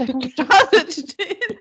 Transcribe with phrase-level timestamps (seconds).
[0.00, 1.60] Aufzeichnung gestartet steht.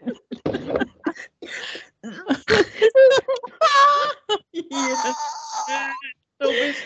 [4.51, 4.97] Hier.
[6.39, 6.83] Du bist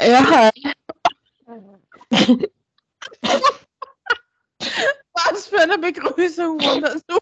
[0.00, 0.50] Ja.
[5.14, 7.18] Was für eine Begrüßung wunderst du?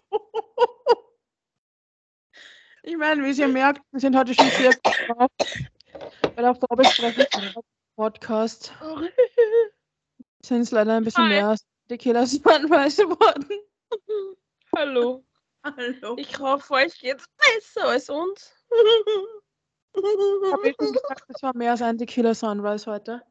[2.83, 5.27] Ich meine, wie ihr merkt, wir sind heute schon sehr gut
[6.37, 7.27] auf der Arbeitsstrecke
[7.95, 8.73] Podcast
[10.45, 11.29] sind es leider ein bisschen Hi.
[11.29, 13.45] mehr als die Killer Sunrise geworden.
[14.75, 15.23] Hallo.
[15.63, 16.15] Hallo.
[16.17, 18.65] Ich hoffe, euch geht's besser als uns.
[20.51, 23.21] habe ich schon gesagt, es war mehr als ein Tequila Sunrise heute.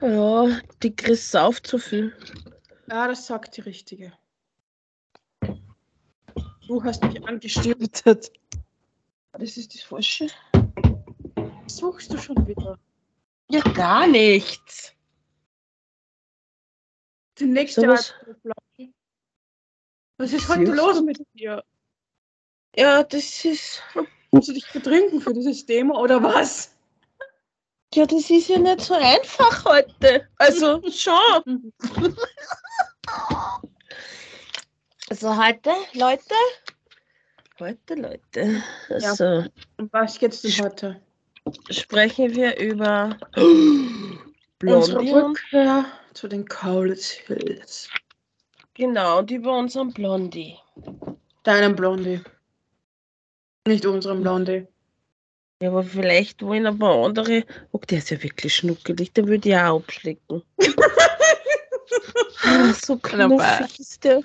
[0.00, 2.14] Ja, die Chris sauft zu viel.
[2.90, 4.12] Ja, das sagt die Richtige.
[6.66, 8.32] Du hast mich angestiftet.
[9.36, 10.28] Das ist das Falsche.
[11.64, 12.78] Was suchst du schon wieder?
[13.50, 14.92] Ja, gar nichts.
[17.38, 18.92] Die nächste So was- Alkoholflasche.
[20.18, 21.64] Was ist heute los mit dir?
[22.76, 23.82] Ja, das ist.
[24.30, 26.72] Musst du dich betrinken für dieses Demo oder was?
[27.92, 30.28] Ja, das ist ja nicht so einfach heute.
[30.38, 31.72] Also schon.
[35.14, 36.34] Also heute, Leute.
[37.60, 38.64] Heute, Leute.
[38.88, 39.10] Ja.
[39.10, 39.44] Also
[39.78, 41.00] Um was geht's denn heute?
[41.70, 44.18] sprechen wir über Unsere
[44.58, 45.84] Blondie Rückkehr
[46.14, 47.88] zu den Kaulitz Hills.
[48.74, 50.56] genau, und über unseren Blondie.
[51.44, 52.20] Deinem Blondie.
[53.68, 54.66] Nicht unserem Blondie.
[55.62, 57.44] Ja, aber vielleicht wollen aber andere.
[57.70, 60.42] Oh, der ist ja wirklich schnuckelig, den würde ich auch abschlecken.
[62.46, 64.20] Ah, so knuffig ist der.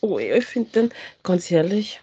[0.00, 2.00] Oh, ja, ich finde den, ganz ehrlich,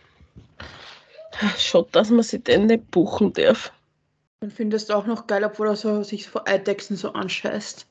[1.58, 3.72] schaut, dass man sich den nicht buchen darf.
[4.40, 7.88] Dann findest du auch noch geil, obwohl er so, sich vor Eidechsen so anscheißt.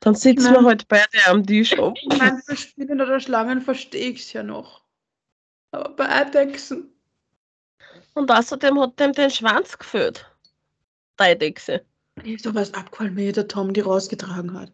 [0.00, 0.62] Dann sitzen Nein.
[0.62, 1.94] wir halt beide am Tisch ab.
[2.00, 4.82] Ich meine, bei Spinnen oder Schlangen verstehe ich es ja noch.
[5.72, 6.92] Aber bei Eidechsen.
[8.14, 10.30] Und außerdem hat dem den Schwanz gefüllt.
[11.18, 11.84] Die Eidechse.
[12.42, 14.72] Doch was abgefallen, wie der Tom die rausgetragen hat.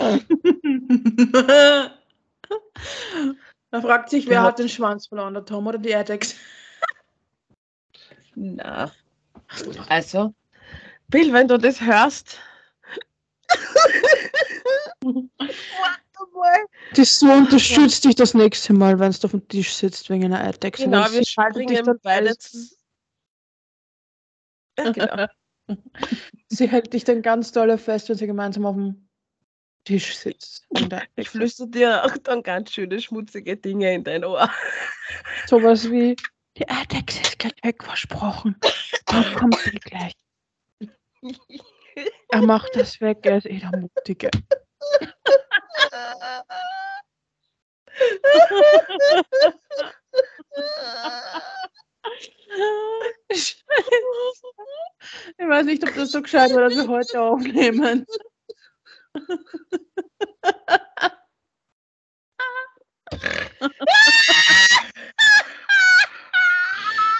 [3.70, 4.42] da fragt sich, wer Ja.
[4.44, 6.36] hat den Schwanz verloren, der Tom oder die Eidechse?
[8.34, 8.90] Na.
[9.88, 10.34] Also,
[11.08, 12.38] Bill, wenn du das hörst.
[16.94, 20.42] Das so unterstützt dich das nächste Mal, wenn du auf dem Tisch sitzt wegen einer
[20.42, 20.84] Eidechse.
[20.84, 22.34] Genau, wir sie haltet dich dann beide.
[24.78, 25.26] Ja, genau.
[26.48, 29.09] Sie hält dich dann ganz doll fest, wenn sie gemeinsam auf dem
[29.84, 30.66] Tisch sitzt.
[30.70, 31.30] der Ich Eidechse.
[31.30, 34.50] flüster dir auch dann ganz schöne schmutzige Dinge in dein Ohr.
[35.46, 36.16] Sowas wie,
[36.56, 38.56] die Eidechse ist gleich weg, versprochen.
[39.06, 40.14] Dann kommt sie gleich.
[42.28, 44.30] Er macht das weg, er ist eh der Mutige.
[53.28, 53.64] Ich
[55.38, 58.06] weiß nicht, ob das so gescheit war, dass wir heute aufnehmen.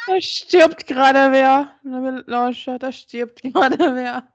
[0.07, 1.79] Da stirbt gerade wer.
[2.27, 4.33] Lauscher, da stirbt gerade wer.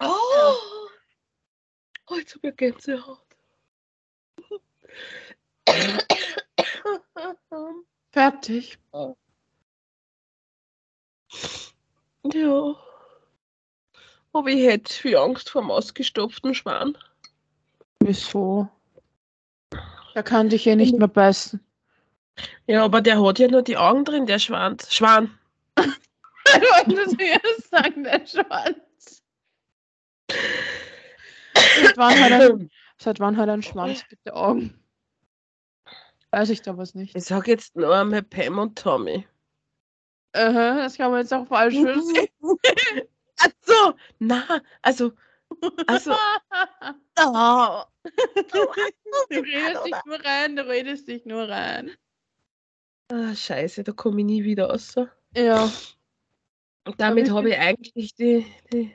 [0.00, 0.88] Oh,
[2.08, 3.26] heute habe ich Gänsehaut.
[8.12, 8.78] Fertig.
[12.32, 12.76] Ja.
[14.32, 16.96] Aber ich hätte viel Angst vor dem ausgestopften Schwan.
[18.00, 18.68] Wieso?
[20.14, 21.60] Er kann dich eh nicht mehr beißen.
[22.66, 24.76] Ja, aber der hat ja nur die Augen drin, der Schwan.
[24.88, 25.38] Schwan.
[26.48, 29.22] Ich wollte zuerst sagen, der Schwanz.
[31.82, 32.58] Seit wann hat er,
[32.98, 34.85] seit wann hat er einen Schwanz, bitte Augen?
[36.36, 37.16] Weiß ich da was nicht.
[37.16, 39.26] Ich sag jetzt nur einmal Pam und Tommy.
[40.34, 42.28] Aha, das kann man jetzt auch falsch verstehen.
[43.38, 45.12] Ach so, na, also,
[45.86, 46.10] also,
[47.20, 47.84] oh.
[48.50, 51.92] Du redest dich nur rein, du redest dich nur rein.
[53.10, 54.94] Ah, scheiße, da komme ich nie wieder raus.
[55.34, 55.72] Ja.
[56.84, 58.44] Und damit habe ich eigentlich die,
[58.74, 58.94] die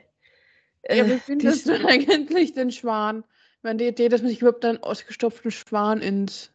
[0.88, 3.24] Ja, wie äh, findest du eigentlich den Schwan?
[3.56, 6.51] Ich meine, die Idee, dass man sich überhaupt einen ausgestopften Schwan ins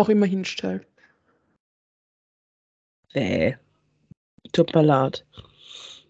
[0.00, 0.86] wo auch immer hinstellt.
[3.12, 3.56] Nee.
[4.52, 5.26] Tut mir leid.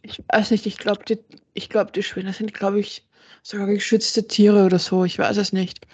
[0.02, 1.18] Ich weiß nicht, ich glaube, die,
[1.54, 3.04] ich glaub, die Schwäne sind, glaube ich,
[3.42, 5.04] sogar geschützte Tiere oder so.
[5.04, 5.86] Ich weiß es nicht.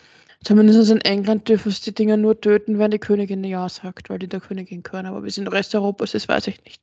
[0.45, 4.19] Zumindest in England dürfen sie die Dinger nur töten, wenn die Königin Ja sagt, weil
[4.19, 5.07] die der Königin gehören.
[5.07, 6.83] Aber wie es in Rest Europas ist, weiß ich nicht.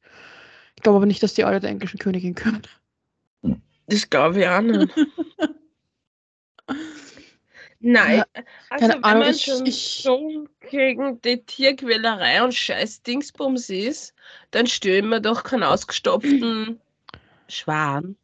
[0.75, 2.63] Ich glaube aber nicht, dass die alle der englischen Königin gehören.
[3.87, 4.91] Das glaube ich auch nicht.
[7.85, 8.23] Nein,
[8.69, 14.13] also keine wenn Ahnung, man schon ich- so gegen die Tierquälerei und scheiß Dingsbums ist,
[14.51, 16.79] dann stellen wir doch keinen ausgestopften
[17.49, 18.15] Schwan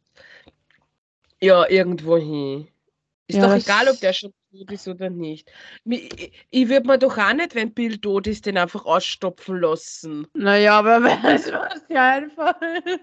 [1.42, 2.68] ja irgendwo hin.
[3.28, 5.52] Ist Ja, doch egal, ob der schon tot ist oder nicht.
[5.84, 10.26] Ich, ich würde mir doch auch nicht, wenn Bill tot ist, den einfach ausstopfen lassen.
[10.34, 13.00] Naja, aber wer weiß, was dir einfällt.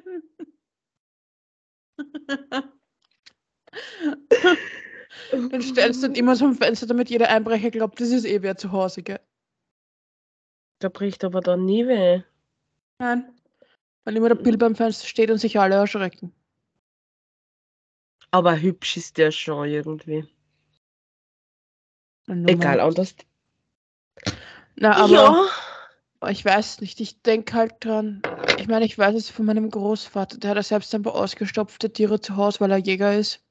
[5.49, 8.41] Dann stellst du ihn immer so am Fenster, damit jeder Einbrecher glaubt, das ist eh
[8.41, 9.19] wer zu Hause, gell?
[10.79, 12.21] Da bricht aber dann nie weh.
[12.99, 13.33] Nein.
[14.05, 16.33] Wenn immer der Bill beim Fenster steht und sich alle erschrecken.
[18.31, 20.27] Aber hübsch ist der schon irgendwie.
[22.25, 23.15] Dann Egal, anders.
[24.75, 25.49] Na, aber
[26.21, 26.29] ja.
[26.29, 28.21] ich weiß nicht, ich denke halt dran.
[28.59, 31.91] Ich meine, ich weiß es von meinem Großvater, der hat ja selbst ein paar ausgestopfte
[31.91, 33.41] Tiere zu Hause, weil er Jäger ist.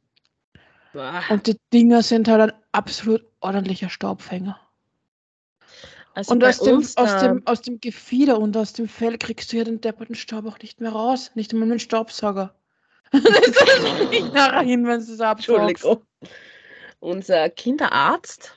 [0.96, 1.22] Boah.
[1.28, 4.58] Und die Dinger sind halt ein absolut ordentlicher Staubfänger.
[6.14, 9.58] Also Und aus dem, aus, dem, aus dem Gefieder und aus dem Fell kriegst du
[9.58, 11.32] ja den depperten Staub auch nicht mehr raus.
[11.34, 12.54] Nicht einmal mit dem Staubsauger.
[13.12, 15.20] das ist nicht nachher hin, wenn du es.
[15.20, 16.02] Entschuldigung.
[17.00, 18.56] Unser Kinderarzt,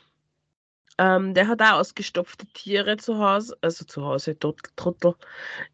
[0.97, 5.15] ähm, der hat auch ausgestopfte Tiere zu Hause, also zu Hause, Trottel,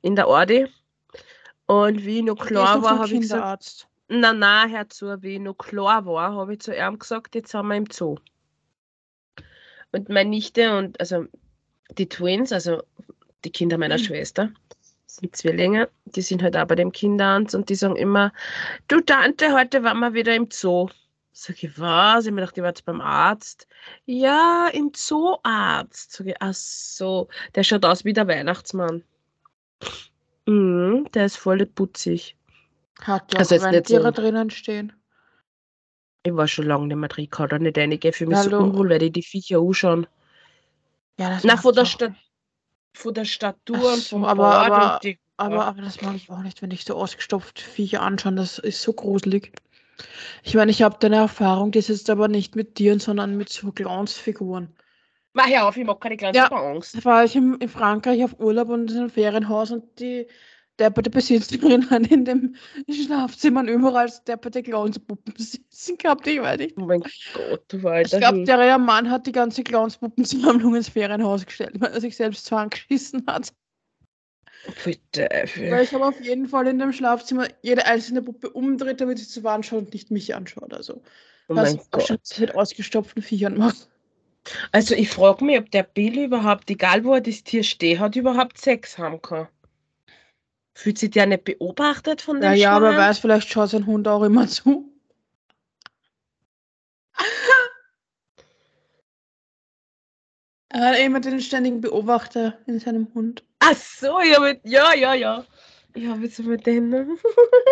[0.02, 0.66] in der Ordi.
[1.68, 3.88] Und wie ich noch klar war, habe ich gesagt, Kinderarzt.
[4.08, 7.52] Na na, hör zu, wie ich noch klar war, habe ich zu ihm gesagt, jetzt
[7.52, 8.18] sind wir im Zoo.
[9.92, 11.26] Und meine Nichte und also
[11.98, 12.84] die Twins, also
[13.44, 14.04] die Kinder meiner Mhm.
[14.04, 14.52] Schwester,
[15.08, 18.34] sind Zwillinge, die sind halt auch bei dem Kinderarzt und die sagen immer,
[18.88, 20.90] du Tante, heute waren wir wieder im Zoo.
[21.32, 22.26] Sag ich, was?
[22.26, 23.68] Ich mir gedacht, ich war jetzt beim Arzt.
[24.06, 26.14] Ja, im Zooarzt.
[26.14, 29.04] Sag ich, ach so, der schaut aus wie der Weihnachtsmann.
[30.46, 32.38] Mhm, der ist voll putzig.
[33.02, 34.94] Hat ja Also jetzt nicht so- Rentiere drinnen stehen.
[36.24, 38.14] Ich war schon lange nicht mehr drin, kann da nicht reingehen.
[38.14, 38.64] Für mich so Hallo.
[38.64, 40.08] unwohl, weil ich die Viecher anschauen.
[41.20, 42.16] Ja, das Na, mag von ich der, Sta
[42.96, 46.16] von der Statur Ach und so, vom aber- Bart aber- die, Aber, aber das mag
[46.16, 48.36] ich auch nicht, wenn ich so ausgestopft Viecher anschaue.
[48.36, 49.52] Das ist so gruselig.
[50.44, 53.50] Ich meine, ich habe da eine Erfahrung, die ist aber nicht mit Tieren, sondern mit
[53.50, 54.74] so Clownsfiguren.
[55.34, 56.48] Mach ja auf, ich mag keine kleinen Ja.
[56.48, 56.96] Angst.
[56.98, 60.28] Da war ich im, in Frankreich auf Urlaub und in einem Ferienhaus und die
[60.80, 62.56] depperte Besitzerin hat in dem
[62.90, 66.28] Schlafzimmer und überall depperte Clownspuppen sitzen gehabt.
[66.28, 66.76] Ich weiß nicht.
[66.78, 67.02] Oh mein
[67.34, 68.48] Gott, du Ich glaube, Hund.
[68.48, 73.54] der Mann hat die ganze Clownspuppensammlung ins Ferienhaus gestellt, weil er sich selbst zusammengeschissen hat.
[74.84, 75.28] Bitte.
[75.70, 79.28] Weil ich habe auf jeden Fall in dem Schlafzimmer jede einzelne Puppe umdreht, damit sie
[79.28, 80.74] zur Wand schaut und nicht mich anschaut.
[80.74, 81.02] Also,
[81.48, 82.18] Oh mein Gott.
[82.40, 83.88] mit ausgestopften Viechern macht.
[84.72, 88.16] Also ich frage mich, ob der Bill überhaupt, egal wo er das Tier steht hat,
[88.16, 89.48] überhaupt Sex haben kann.
[90.76, 94.08] Fühlt sich der nicht beobachtet von dem Ja, ja, aber weiß, vielleicht schaut sein Hund
[94.08, 94.92] auch immer zu.
[100.70, 103.46] Er hat immer den ständigen Beobachter in seinem Hund.
[103.60, 105.46] Ach so, ja, mit, ja, ja, ja.
[105.94, 107.18] Ich habe jetzt mit denen.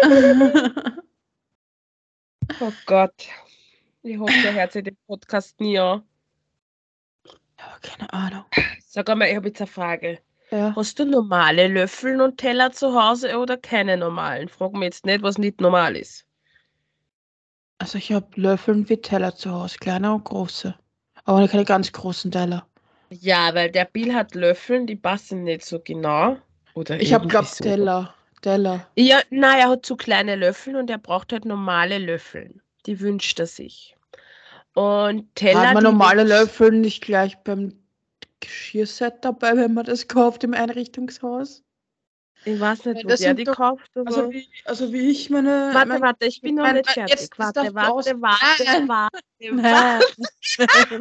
[2.60, 3.30] Oh Gott.
[4.04, 6.04] Ich hoffe, der hört sich den Podcast nie an.
[7.58, 8.44] ja, keine Ahnung.
[8.86, 10.20] Sag einmal, ich habe jetzt eine Frage.
[10.54, 10.76] Ja.
[10.76, 14.48] Hast du normale Löffel und Teller zu Hause oder keine normalen?
[14.50, 16.28] Frag mich jetzt nicht, was nicht normal ist.
[17.80, 20.76] Also ich habe Löffel wie Teller zu Hause, kleine und große.
[21.26, 22.68] Aber keine ganz großen Teller.
[23.10, 26.38] Ja, weil der Bill hat Löffel, die passen nicht so genau.
[26.76, 27.64] Oder Ich habe, glaube so.
[27.64, 28.14] Teller.
[28.44, 28.86] Teller.
[28.96, 32.62] Ja, nein, er hat zu kleine Löffel und er braucht halt normale Löffel.
[32.86, 33.96] Die wünscht er sich.
[34.76, 35.70] Und Teller.
[35.70, 37.83] Hat man normale Löffel nicht gleich beim
[38.44, 41.64] Geschirrset dabei, wenn man das kauft im Einrichtungshaus?
[42.46, 43.90] Ich weiß nicht, wo das der die doch- kauft.
[43.96, 45.72] Also wie, also wie ich meine...
[45.74, 47.20] warte, mein, warte, ich bin noch nicht fertig.
[47.20, 49.20] jetzt- warte, warte, warte, warte, warte.
[49.40, 50.02] Nein.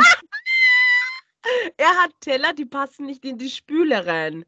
[1.77, 4.45] Er hat Teller, die passen nicht in die Spüle rein.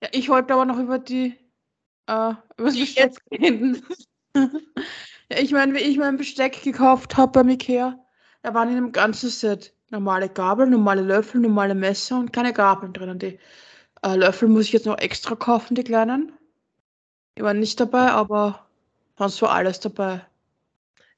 [0.00, 1.34] Ja, ich wollte aber noch über die
[2.06, 3.84] äh, über das Besteck reden.
[4.36, 7.98] ja, ich meine, wie ich mein Besteck gekauft habe beim Ikea,
[8.42, 12.92] da waren in dem ganzen Set normale Gabel, normale Löffel, normale Messer und keine Gabeln
[12.92, 13.18] drinnen.
[13.18, 13.38] Die
[14.02, 16.32] äh, Löffel muss ich jetzt noch extra kaufen, die kleinen.
[17.38, 18.66] Die waren nicht dabei, aber
[19.16, 20.26] sonst war alles dabei.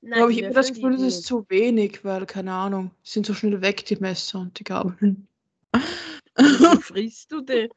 [0.03, 3.33] Nein, Aber ich habe das Gefühl, das ist zu wenig, weil, keine Ahnung, sind so
[3.33, 5.27] schnell weg, die Messer und die Gabeln.
[6.37, 6.37] Wie
[6.83, 7.71] frisst du die?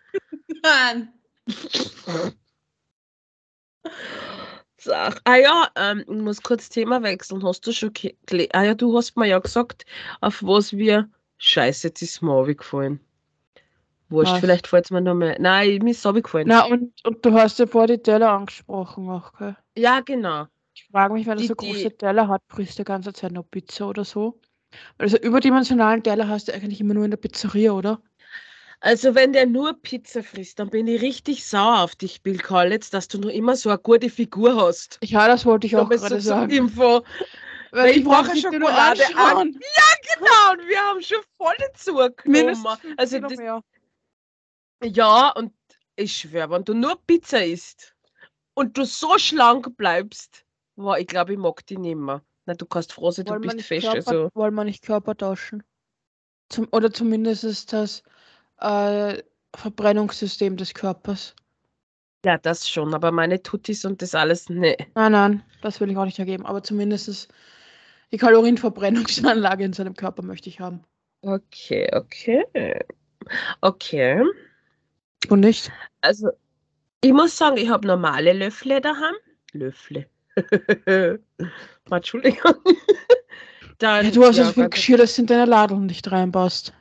[0.61, 1.13] Nein.
[4.79, 5.19] Sag.
[5.25, 7.43] Ah ja, ähm, ich muss kurz Thema wechseln.
[7.43, 9.85] Hast du schon gele- Ah ja, du hast mir ja gesagt,
[10.21, 11.09] auf was wir.
[11.37, 12.99] Scheiße, jetzt ist mir runtergefallen.
[14.09, 14.39] Wurscht, Was?
[14.39, 15.35] vielleicht fällt es mir noch mehr.
[15.39, 16.47] Nein, mir ist es runtergefallen.
[16.47, 19.57] Na, und, und du hast ja vor die Teller angesprochen auch, gell?
[19.75, 20.45] Ja, genau.
[20.73, 23.49] Ich frage mich, wenn er so die- große Teller hat, frisst die ganze Zeit noch
[23.49, 24.39] Pizza oder so.
[24.97, 28.01] Weil so überdimensionalen Teller hast du eigentlich immer nur in der Pizzeria, oder?
[28.79, 32.91] Also, wenn der nur Pizza frisst, dann bin ich richtig sauer auf dich, Bill Collins,
[32.91, 34.99] dass du noch immer so eine gute Figur hast.
[35.01, 36.51] Ja, das wollte ich auch gerade so sagen.
[36.51, 37.03] Info.
[37.71, 39.51] Weil ich brauche brauche Schokolade an.
[39.51, 42.65] Genau, und wir haben schon volle zugenommen.
[42.97, 43.33] Also, das,
[44.83, 45.53] ja, und
[45.95, 47.95] ich schwöre, wenn du nur Pizza isst
[48.53, 52.21] und du so schlank bleibst, boah, ich glaube, ich mag die nicht mehr.
[52.45, 53.87] Na, du kannst froh sein, du bist fest.
[53.87, 55.63] Körper, Also, wollen wir nicht Körper tauschen?
[56.49, 58.03] Zum, oder zumindest ist das
[58.59, 59.21] äh,
[59.55, 61.35] Verbrennungssystem des Körpers.
[62.25, 64.75] ja, das schon, aber meine Tutis und das alles, ne.
[64.95, 66.45] Nein, nein, das will ich auch nicht ergeben.
[66.45, 67.27] Aber zumindest
[68.11, 70.83] die Kalorienverbrennungsanlage in seinem Körper möchte ich haben.
[71.21, 72.43] Okay, okay.
[73.61, 74.23] Okay.
[75.29, 75.71] Und nicht?
[76.01, 76.29] Also,
[77.01, 79.15] ich muss sagen, ich habe normale Löffel daheim.
[79.53, 80.07] Löffel.
[81.91, 82.53] Entschuldigung.
[83.79, 86.73] Dann, Ja, du hast ja, so viel ganz- Geschirr, das in deine Ladeln nicht reinpasst.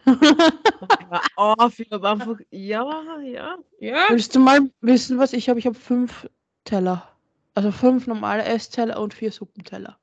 [1.37, 4.07] auf, ich habe einfach, ja, ja, ja.
[4.09, 5.59] Willst du mal wissen, was ich habe?
[5.59, 6.29] Ich habe fünf
[6.65, 7.07] Teller.
[7.55, 9.99] Also fünf normale Essteller und vier Suppenteller.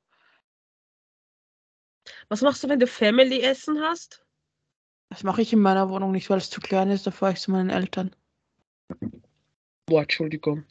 [2.28, 4.24] Was machst du, wenn du Family-Essen hast?
[5.10, 7.06] Das mache ich in meiner Wohnung nicht, weil es zu klein ist.
[7.06, 8.14] Da fahre ich zu meinen Eltern.
[9.86, 10.64] Boah, Entschuldigung.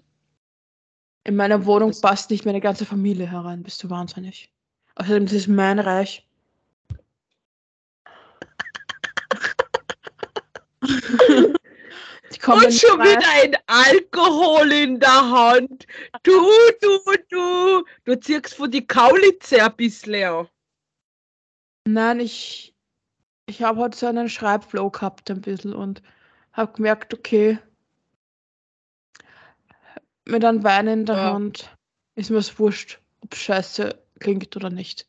[1.26, 3.64] In meiner Wohnung passt nicht meine ganze Familie herein.
[3.64, 4.53] Bist du wahnsinnig?
[4.96, 6.28] Außerdem, das ist mein Reich.
[12.46, 13.10] Und schon rein.
[13.10, 15.88] wieder ein Alkohol in der Hand.
[16.24, 16.42] Du,
[16.82, 17.86] du, du.
[18.04, 20.48] Du ziehst von die Kaulitze ein bisschen an.
[21.86, 22.76] Nein, ich,
[23.46, 26.02] ich habe heute so einen Schreibflow gehabt ein bisschen und
[26.52, 27.58] habe gemerkt, okay,
[30.26, 31.34] mit einem Wein in der Ja.
[31.34, 31.76] Hand
[32.16, 35.08] ist mir es wurscht, ob scheiße klingt oder nicht.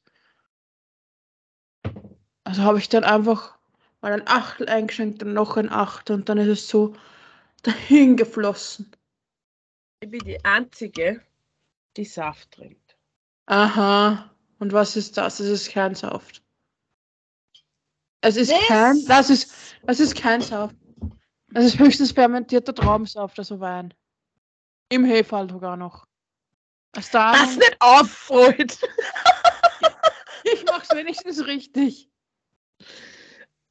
[2.45, 3.59] Also habe ich dann einfach
[4.01, 6.95] mal ein Achtel eingeschenkt und noch ein Achtel und dann ist es so
[7.63, 8.95] dahin geflossen.
[10.01, 11.23] Ich bin die Einzige,
[11.97, 12.97] die Saft trinkt.
[13.47, 14.31] Aha.
[14.59, 15.41] Und was ist das?
[15.41, 16.43] Es ist kein Saft.
[18.21, 20.77] Es ist Das- kein, das ist, das ist kein Saft.
[21.49, 23.95] Das ist höchstens fermentierter Traubensaft, also Wein.
[24.91, 26.07] Im Hefall sogar noch.
[27.13, 28.79] Da, Das nicht auffreut.
[30.45, 32.09] ich mach's wenigstens richtig.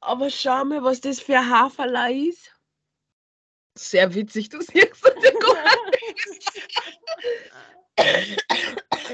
[0.00, 2.52] Aber schau mal, was das für ein Haferlei ist.
[3.76, 5.02] Sehr witzig, du siehst.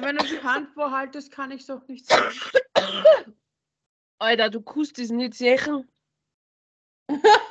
[0.00, 2.32] Wenn du die Hand vorhaltest, kann ich doch nicht sehen.
[4.18, 5.88] Alter, du kannst das nicht sehen.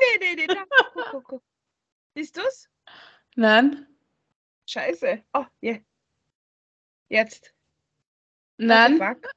[0.00, 0.64] nee, nee, nee, da.
[0.92, 1.42] Guck, guck, guck.
[2.14, 2.68] Siehst du's?
[3.36, 3.86] Nein,
[4.68, 5.22] Scheiße.
[5.32, 5.78] Oh, ja.
[7.08, 7.54] Jetzt.
[8.58, 8.98] nein.
[8.98, 9.30] Fuck?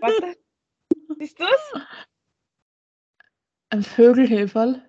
[0.00, 0.36] Warte.
[1.18, 1.82] Siehst du's?
[3.70, 4.82] Ein Vögelheferl.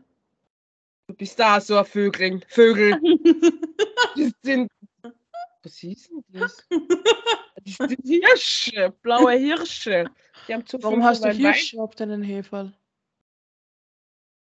[1.08, 2.46] Du bist da so ein Vögeln.
[2.48, 3.00] Vögel.
[4.16, 4.72] Das sind.
[5.64, 6.68] Was ist denn das?
[6.70, 8.94] Das sind Hirsche.
[9.02, 10.10] Blaue Hirsche.
[10.48, 12.74] Die haben zu Warum hast du Hirsche auf deinen Heferl?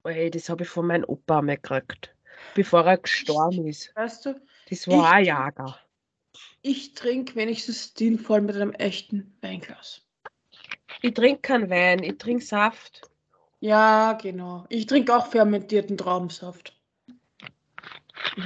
[0.07, 2.15] Wein- Ey, das habe ich von meinem Opa einmal gekriegt.
[2.55, 3.95] Bevor er gestorben ist.
[3.97, 5.79] Weißt du, Das war ein Jager.
[6.63, 10.03] ich trinke wenigstens stilvoll mit einem echten Weinglas.
[11.03, 13.03] Ich trinke keinen Wein, ich trinke Saft.
[13.61, 14.67] Ja, genau.
[14.69, 16.77] Ich trinke auch fermentierten Traubensaft.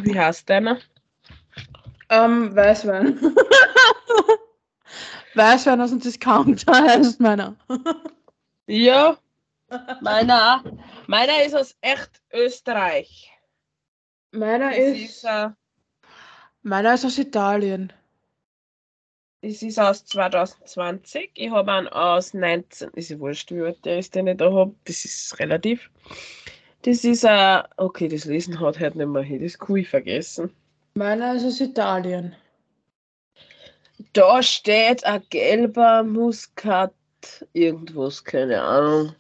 [0.03, 0.79] Wie heißt deiner?
[2.09, 3.21] Ähm, Weißwein.
[5.35, 7.57] Weißwein aus dem Discounter heißt meiner.
[8.67, 9.19] Ja,
[10.01, 10.63] meiner.
[11.07, 13.31] Meiner ist aus echt Österreich.
[14.33, 15.51] Meiner Das ist, ist, äh,
[16.63, 17.93] meiner ist aus Italien.
[19.43, 21.31] das ist aus 2020.
[21.35, 22.91] Ich habe einen aus 19.
[22.95, 24.75] Ist ja wurscht, wie alt der ist, den ich da habe.
[24.85, 25.91] Das ist relativ.
[26.83, 27.65] Das ist ein.
[27.77, 29.43] Okay, das Lesen hat halt nicht mehr hin.
[29.43, 30.53] Das kann ich vergessen.
[30.95, 32.35] Meiner ist aus Italien.
[34.13, 36.95] Da steht ein gelber Muskat.
[37.53, 39.15] Irgendwas, keine Ahnung.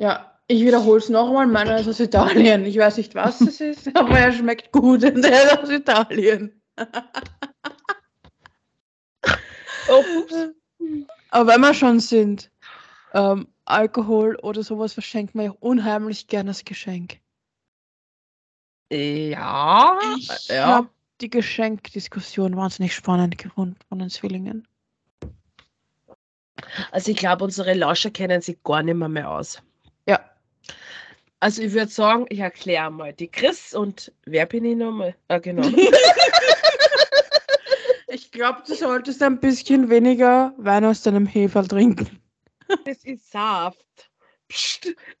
[0.00, 1.46] Ja, ich wiederhole es nochmal.
[1.46, 2.64] Meiner ist aus Italien.
[2.64, 6.60] Ich weiß nicht, was es ist, aber er schmeckt gut und er ist aus Italien.
[9.88, 10.34] Oh, ups.
[11.30, 12.48] Aber wenn wir schon sind,
[13.12, 17.18] ähm, Alkohol oder sowas verschenkt man ja unheimlich gerne als Geschenk.
[18.92, 20.66] Ja, Ich ja.
[20.66, 20.90] habe
[21.20, 24.68] die Geschenkdiskussion wahnsinnig spannend gefunden von den Zwillingen.
[26.92, 29.60] Also ich glaube, unsere Lauscher kennen sich gar nicht mehr, mehr aus.
[31.40, 35.14] Also ich würde sagen, ich erkläre mal die Chris und wer bin ich nochmal?
[35.28, 35.66] Ah, genau.
[38.12, 42.20] Ich glaube, du solltest ein bisschen weniger Wein aus deinem Heferl trinken.
[42.84, 44.10] das ist Saft.
[44.48, 44.96] Psst.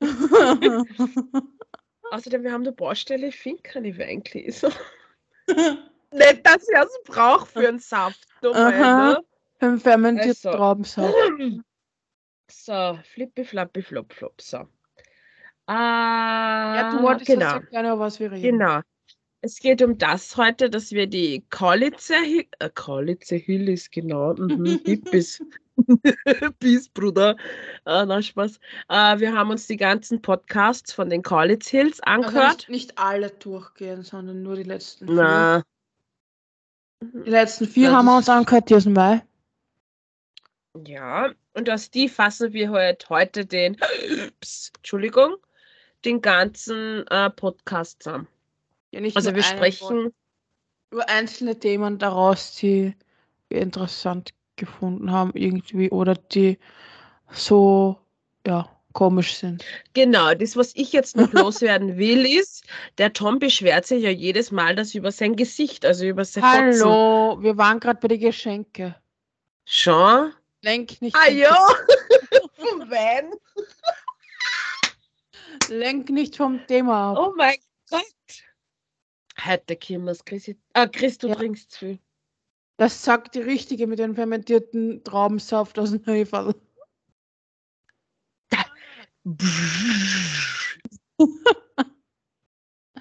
[2.10, 4.72] Außerdem, wir haben eine Baustelle, ich finde keine Weingläser.
[5.46, 8.26] Nicht, dass ich es brauche für einen Saft.
[8.42, 9.22] Nochmal,
[9.60, 9.78] ne?
[9.78, 10.50] Fermentierten Also.
[10.50, 11.14] Traubensaft.
[12.50, 14.40] So, flippi, flappi, flop, flop.
[14.42, 14.66] So.
[15.72, 17.58] Ah, Ja, du wolltest genau.
[17.58, 17.70] genau.
[17.70, 18.58] gerne was wir reden.
[18.58, 18.80] Genau.
[19.42, 24.80] Es geht um das heute, dass wir die Kaulitze, Hi- äh, Kaulitze Hillis, genau, mhm,
[24.84, 25.40] Hippies,
[26.58, 27.36] Peace, Bruder,
[27.86, 28.58] äh, na Spaß.
[28.88, 32.56] Äh, wir haben uns die ganzen Podcasts von den Kaulitz Hills Also angehört.
[32.68, 35.14] nicht, nicht alle durchgehen, sondern nur die letzten vier.
[35.14, 35.62] Na,
[37.00, 39.22] Die letzten vier Ja, haben wir uns angehört, die aus dem Mai.
[40.86, 43.76] ja, und aus die fassen wir halt heute den,
[44.40, 45.36] Psst, Entschuldigung,
[46.04, 48.28] den ganzen äh, Podcast zusammen.
[48.92, 50.12] Ja, Also wir sprechen,
[50.90, 52.94] über einzelne Themen daraus, die
[53.48, 56.58] wir interessant gefunden haben irgendwie oder die
[57.30, 57.98] so
[58.46, 59.64] ja komisch sind.
[59.94, 62.64] Genau, das, was ich jetzt noch loswerden will, ist,
[62.98, 66.90] der Tom beschwert sich ja jedes Mal, dass über sein Gesicht, also über sein Fotzen.
[66.90, 68.96] Hallo, wir waren gerade bei den Geschenke.
[69.64, 70.32] Schon?
[70.62, 71.56] Lenk nicht, Ah ja,
[72.88, 73.32] Wein.
[75.70, 77.18] Lenk nicht vom Thema ab.
[77.18, 77.56] Oh mein
[77.90, 78.04] Gott.
[79.44, 81.34] Heute Kimmers, Chris, ah, Chris, du Ja.
[81.36, 81.98] trinkst zu viel.
[82.76, 86.54] Das sagt die Richtige mit dem fermentierten Traubensaft aus dem Heferl.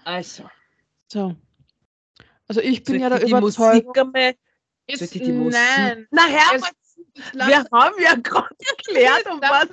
[0.04, 0.50] Also,
[1.12, 1.36] So.
[2.48, 3.10] Also ich bin ja.
[3.40, 4.36] Musik einmal,
[4.88, 5.54] Jetzt, die Musik?
[5.78, 6.08] nein.
[6.12, 6.64] Na, Herr, Es-
[7.34, 9.70] wir haben ja gerade erklärt, um was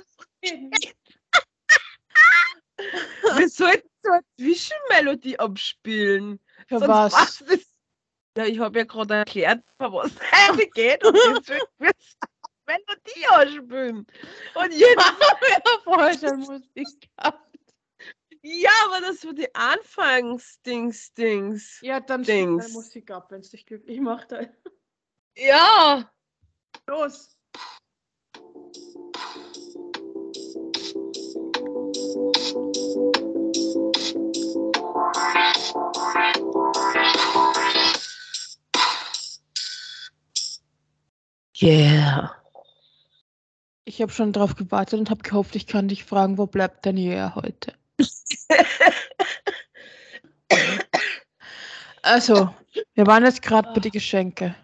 [3.35, 6.39] wir sollten so eine Zwischenmelodie abspielen.
[6.67, 7.41] Für Sonst was?
[7.41, 7.65] es.
[8.37, 11.91] Ja, ich habe ja gerade erklärt, für was es heute geht und jetzt ich eine
[12.67, 14.05] Melodie ausspielen.
[14.53, 15.17] Und jetzt, ja,
[15.83, 16.87] vorher schon Musik
[17.17, 17.57] gehabt.
[18.43, 21.79] ja, aber das war die Anfangsdings-Dings.
[21.81, 22.73] Ja, dann spiel deine Dings.
[22.73, 24.31] Musik ab, wenn es dich glücklich macht.
[24.31, 24.55] dann.
[25.35, 26.11] Ja,
[26.87, 27.36] Los.
[41.61, 42.31] Yeah.
[43.85, 46.97] Ich habe schon drauf gewartet und habe gehofft, ich kann dich fragen, wo bleibt dein
[46.97, 47.73] Yeah heute?
[52.07, 52.55] Also,
[52.93, 54.55] wir waren jetzt gerade bei den Geschenke.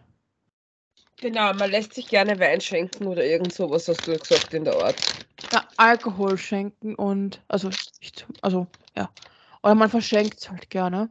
[1.17, 4.75] Genau, man lässt sich gerne Wein schenken oder irgend sowas, hast du gesagt in der
[4.75, 4.95] Art.
[5.51, 9.10] Ja, Alkohol schenken und, also, nicht, also, ja.
[9.62, 11.10] Oder man verschenkt es halt gerne.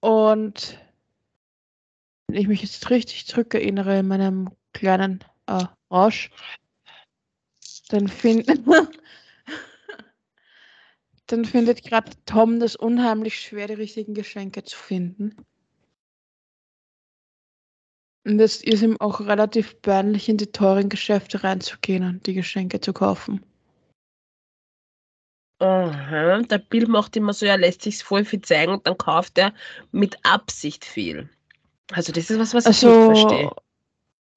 [0.00, 0.78] Und
[2.34, 6.32] wenn ich mich jetzt richtig zurückerinnere in meinem kleinen äh, Rausch,
[7.90, 8.48] dann, find,
[11.26, 15.36] dann findet gerade Tom das unheimlich schwer, die richtigen Geschenke zu finden.
[18.24, 22.80] Und es ist ihm auch relativ peinlich, in die teuren Geschäfte reinzugehen und die Geschenke
[22.80, 23.46] zu kaufen.
[25.60, 29.38] Aha, der Bill macht immer so, er lässt sich voll viel zeigen und dann kauft
[29.38, 29.54] er
[29.92, 31.30] mit Absicht viel.
[31.92, 33.44] Also das ist was, was ich nicht verstehe.
[33.44, 33.56] Also,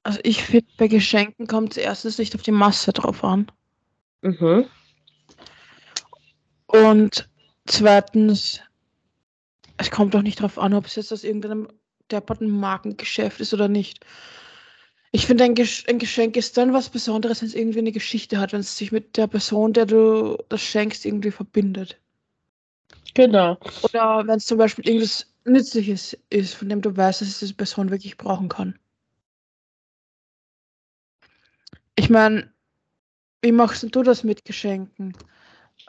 [0.04, 3.52] also ich finde, bei Geschenken kommt es erstens nicht auf die Masse drauf an.
[4.22, 4.66] Mhm.
[6.68, 7.30] Und
[7.66, 8.62] zweitens,
[9.78, 11.68] es kommt auch nicht darauf an, ob es jetzt aus irgendeinem
[12.12, 14.06] depperten Markengeschäft ist oder nicht.
[15.12, 18.40] Ich finde, ein, Gesch ein Geschenk ist dann was Besonderes, wenn es irgendwie eine Geschichte
[18.40, 21.98] hat, wenn es sich mit der Person, der du das schenkst, irgendwie verbindet.
[23.14, 23.58] Genau.
[23.82, 27.54] Oder wenn es zum Beispiel irgendwas Nützliches ist, von dem du weißt, dass es diese
[27.56, 28.78] Person wirklich brauchen kann.
[31.96, 32.54] Ich meine,
[33.42, 35.14] wie machst du das mit Geschenken?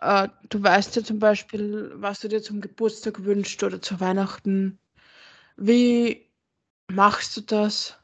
[0.01, 4.79] Äh, du weißt ja zum Beispiel, was du dir zum Geburtstag wünschst oder zu Weihnachten.
[5.57, 6.31] Wie
[6.91, 7.99] machst du das,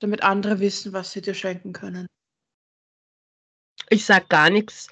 [0.00, 2.06] damit andere wissen, was sie dir schenken können?
[3.90, 4.88] Ich sag gar nichts.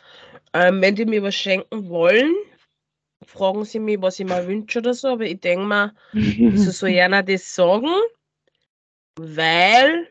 [0.52, 2.34] Ähm, wenn die mir was schenken wollen,
[3.24, 6.86] fragen sie mich, was ich mir wünsche oder so, aber ich denke mir, sie so
[6.86, 7.88] gerne das sagen,
[9.16, 10.08] weil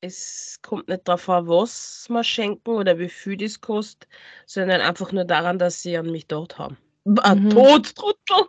[0.00, 4.08] es kommt nicht darauf an, was wir schenken oder wie viel das kostet,
[4.46, 6.76] sondern einfach nur daran, dass sie an mich dort haben.
[7.04, 7.50] Äh, Mhm.
[7.50, 8.48] tot, Trottel,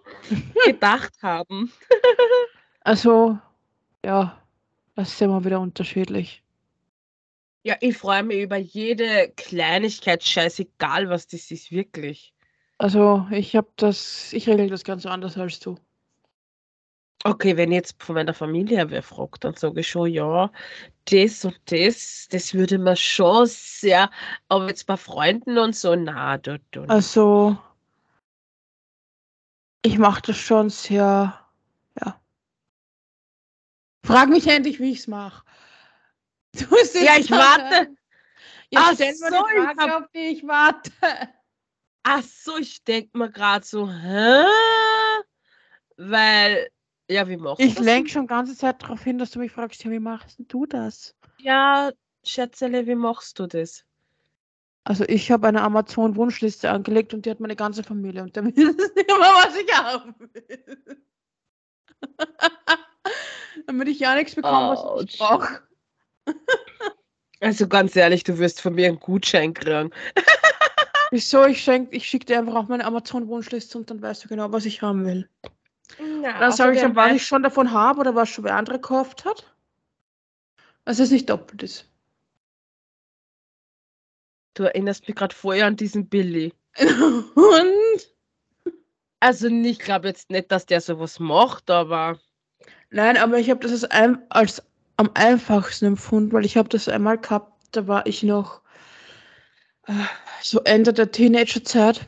[0.66, 1.72] gedacht haben.
[2.86, 3.38] Also,
[4.04, 4.44] ja,
[4.96, 6.44] das ist immer wieder unterschiedlich.
[7.64, 12.34] Ja, ich freue mich über jede Kleinigkeit, scheißegal, was das ist, wirklich.
[12.84, 15.78] Also, ich habe das, ich regel das ganz anders als du.
[17.24, 20.52] Okay, wenn jetzt von meiner Familie wer fragt, dann sage ich schon, ja,
[21.06, 24.12] das und das, das würde mir schon sehr,
[24.50, 26.60] aber jetzt bei Freunden und so, na, du.
[26.90, 27.58] Also,
[29.84, 31.40] ich mache das schon sehr,
[32.02, 32.22] ja.
[34.06, 35.46] Frag mich endlich, wie ich es mache.
[36.52, 36.66] Du
[37.00, 37.96] Ja, ich warte.
[38.72, 40.92] Ja, Ach stell mir so, ich Frage, hab- auf die ich warte.
[42.04, 44.44] Ach so, ich denke mir gerade so, hä?
[45.98, 46.70] Weil,
[47.10, 49.84] ja, wie machst du Ich lenke schon ganze Zeit darauf hin, dass du mich fragst,
[49.84, 51.16] ja, wie machst du das?
[51.40, 51.92] Ja,
[52.24, 53.86] Schätzele, wie machst du das?
[54.86, 58.80] Also ich habe eine Amazon-Wunschliste angelegt und die hat meine ganze Familie und damit ist
[58.80, 61.04] es immer, was ich haben will.
[63.68, 65.62] damit ich ja nichts bekomme, was ich brauche.
[67.40, 69.92] Also ganz ehrlich, du wirst von mir einen Gutschein kriegen.
[71.14, 71.46] Wieso?
[71.46, 74.66] Ich, schenk, ich schicke dir einfach auch meine Amazon-Wunschliste und dann weißt du genau, was
[74.66, 75.30] ich haben will.
[76.24, 78.78] Ja, Dann sage ich dann, was ich schon davon habe oder was schon wer andere
[78.78, 79.56] gekauft hat.
[80.86, 81.88] Dass es nicht doppelt ist.
[84.56, 86.52] Du erinnerst mich gerade vorher an diesen Billy.
[86.80, 88.74] und?
[89.20, 92.20] Also ich glaube jetzt nicht, dass der sowas macht, aber
[92.90, 94.64] Nein, aber ich habe das als, als
[94.98, 98.63] am einfachsten empfunden, weil ich habe das einmal gehabt, da war ich noch
[100.42, 102.08] so Ende der Teenagerzeit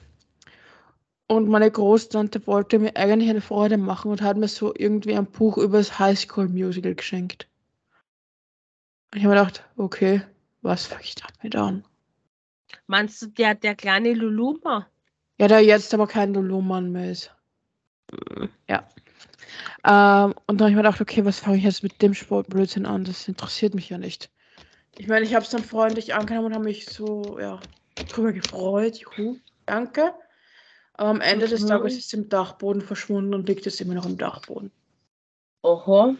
[1.28, 5.26] und meine Großtante wollte mir eigentlich eine Freude machen und hat mir so irgendwie ein
[5.26, 7.48] Buch über das Highschool Musical geschenkt.
[9.12, 10.22] Und ich habe mir gedacht, okay,
[10.62, 11.84] was fange ich damit an?
[12.88, 14.88] meinst du der, der kleine Luluma?
[15.40, 17.32] Ja, da jetzt aber kein Lulumann mehr ist.
[18.12, 18.50] Hm.
[18.70, 18.88] Ja.
[19.84, 22.86] Ähm, und dann habe ich mir gedacht, okay, was fange ich jetzt mit dem Sportblödsinn
[22.86, 23.04] an?
[23.04, 24.32] Das interessiert mich ja nicht.
[24.98, 27.60] Ich meine, ich habe es dann freundlich angenommen und habe mich so, ja,
[28.08, 28.98] drüber gefreut.
[28.98, 30.14] Juhu, danke.
[30.94, 31.68] Aber am Ende des Mhm.
[31.68, 34.72] Tages ist es im Dachboden verschwunden und liegt jetzt immer noch im Dachboden.
[35.64, 36.16] Oho.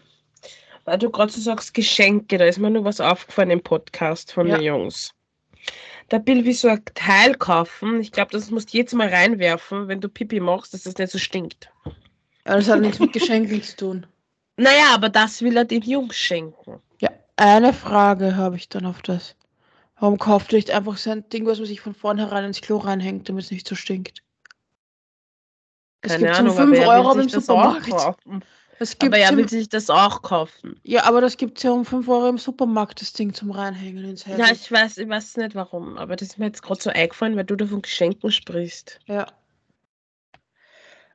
[0.84, 4.48] Weil du gerade so sagst, Geschenke, da ist mir nur was aufgefallen im Podcast von
[4.48, 4.58] Ja.
[4.58, 5.12] den Jungs.
[6.12, 8.00] Der Bill will so ein Teil kaufen.
[8.00, 11.12] Ich glaube, das musst du jetzt mal reinwerfen, wenn du Pipi machst, dass das nicht
[11.12, 11.72] so stinkt.
[12.44, 14.08] Aber das hat nichts mit Geschenken zu tun.
[14.58, 16.82] Naja, aber das will er den Jungs schenken.
[17.38, 19.36] Eine Frage habe ich dann auf das.
[20.00, 22.78] Warum kauft ihr nicht einfach so ein Ding, was man sich von vornherein ins Klo
[22.78, 24.24] reinhängt, damit es nicht so stinkt?
[26.02, 28.18] Es Keine gibt Ahnung, so 5 aber er Euro im Supermarkt.
[28.78, 30.80] Es gibt Aber er will sich das auch kaufen.
[30.84, 34.04] Ja, aber das gibt es ja um 5 Euro im Supermarkt, das Ding zum Reinhängen
[34.04, 34.42] ins Handy.
[34.42, 37.38] Ja, ich weiß, ich weiß nicht warum, aber das ist mir jetzt gerade so eingefallen,
[37.38, 39.00] weil du da von Geschenken sprichst.
[39.06, 39.28] Ja.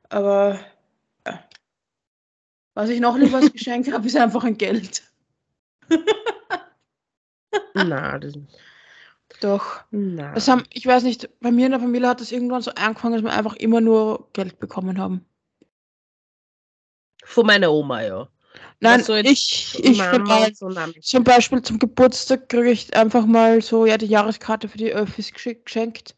[0.09, 0.59] Aber
[1.27, 1.39] ja.
[2.73, 5.03] was ich noch lieber als Geschenk habe, ist einfach ein Geld.
[7.73, 8.33] Na, das,
[9.41, 9.83] Doch.
[9.91, 10.33] na.
[10.33, 13.15] Das haben, ich weiß nicht, bei mir in der Familie hat das irgendwann so angefangen,
[13.15, 15.25] dass wir einfach immer nur Geld bekommen haben.
[17.23, 18.27] Von meiner Oma, ja.
[18.79, 20.93] Nein, so jetzt ich, ich Mama so, nein.
[21.01, 25.31] Zum Beispiel zum Geburtstag kriege ich einfach mal so, ja, die Jahreskarte für die Öffis
[25.31, 26.15] geschenkt.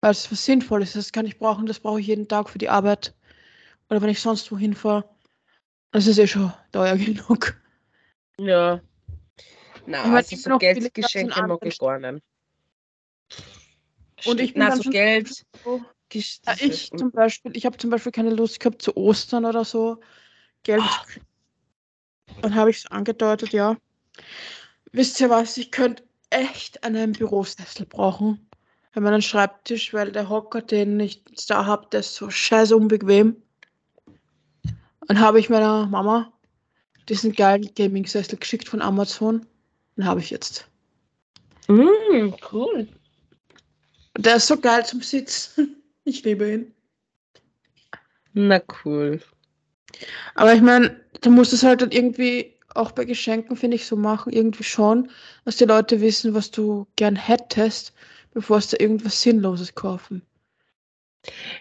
[0.00, 1.06] Weil es was Sinnvolles ist.
[1.06, 3.14] Das kann ich brauchen, das brauche ich jeden Tag für die Arbeit.
[3.88, 5.08] Oder wenn ich sonst wohin fahre.
[5.92, 7.60] Das ist eh schon teuer genug.
[8.38, 8.80] Ja.
[9.86, 12.22] Na, also so Geldgeschenke mag ich gar nicht.
[14.24, 15.44] Und ich bin Na, dann so schon- Geld.
[15.64, 15.80] So.
[16.44, 19.98] Ja, ich zum Beispiel, ich habe zum Beispiel keine Lust gehabt zu Ostern oder so.
[20.62, 20.82] Geld.
[21.06, 21.26] Kriegen.
[22.42, 23.76] Dann habe ich es angedeutet, ja.
[24.92, 25.56] Wisst ihr was?
[25.56, 28.46] Ich könnte echt einen Bürosessel brauchen.
[28.90, 33.42] Für meinen Schreibtisch, weil der Hocker, den ich da habe, der ist so scheiße unbequem.
[35.12, 36.32] Dann habe ich meiner Mama
[37.06, 39.44] diesen geilen Gaming-Sessel geschickt von Amazon.
[39.94, 40.66] Den habe ich jetzt.
[41.68, 42.88] Mm, cool.
[44.16, 45.76] Der ist so geil zum Sitzen.
[46.04, 46.74] Ich liebe ihn.
[48.32, 49.20] Na cool.
[50.34, 53.96] Aber ich meine, du musst es halt dann irgendwie auch bei Geschenken, finde ich, so
[53.96, 55.10] machen, irgendwie schon,
[55.44, 57.92] dass die Leute wissen, was du gern hättest,
[58.32, 60.22] bevor sie da irgendwas Sinnloses kaufen.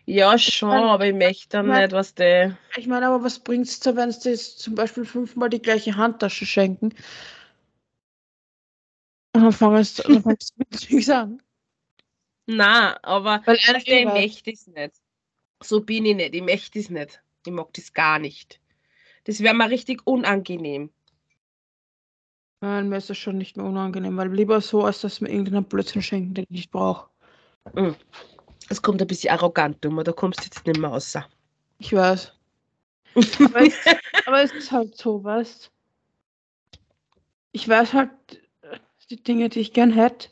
[0.06, 2.58] Ja, schon, mein- aber ich möchte dann mein- nicht, was der.
[2.78, 5.96] Ich meine, aber was bringt es da, wenn sie dir zum Beispiel fünfmal die gleiche
[5.96, 6.94] Handtasche schenken?
[9.34, 10.26] Und dann fangst du mit
[10.90, 11.42] nichts an.
[12.48, 14.94] Na, aber Weil weißt du, ich einer möchte es nicht.
[15.64, 16.34] So bin ich nicht.
[16.34, 17.22] Ich möchte es nicht.
[17.46, 18.60] Ich mag das gar nicht.
[19.26, 20.90] Das wäre mir richtig unangenehm.
[22.62, 25.64] Nein, mir ist das schon nicht mehr unangenehm, weil lieber so, als dass mir irgendeinen
[25.66, 27.10] Blödsinn schenken, den ich nicht brauche.
[28.72, 31.18] Es kommt ein bisschen arrogant um, da kommst du jetzt nicht mehr raus.
[31.80, 32.32] Ich weiß.
[33.40, 33.76] Aber es,
[34.26, 35.70] aber es ist halt so, weißt
[37.52, 38.12] Ich weiß halt
[38.62, 38.80] äh,
[39.10, 40.30] die Dinge, die ich gern hätte.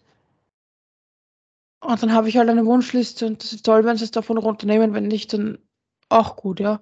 [1.81, 4.37] Und dann habe ich halt eine Wunschliste und das ist toll, wenn sie es davon
[4.37, 5.57] runternehmen, wenn nicht, dann
[6.07, 6.81] auch gut, ja.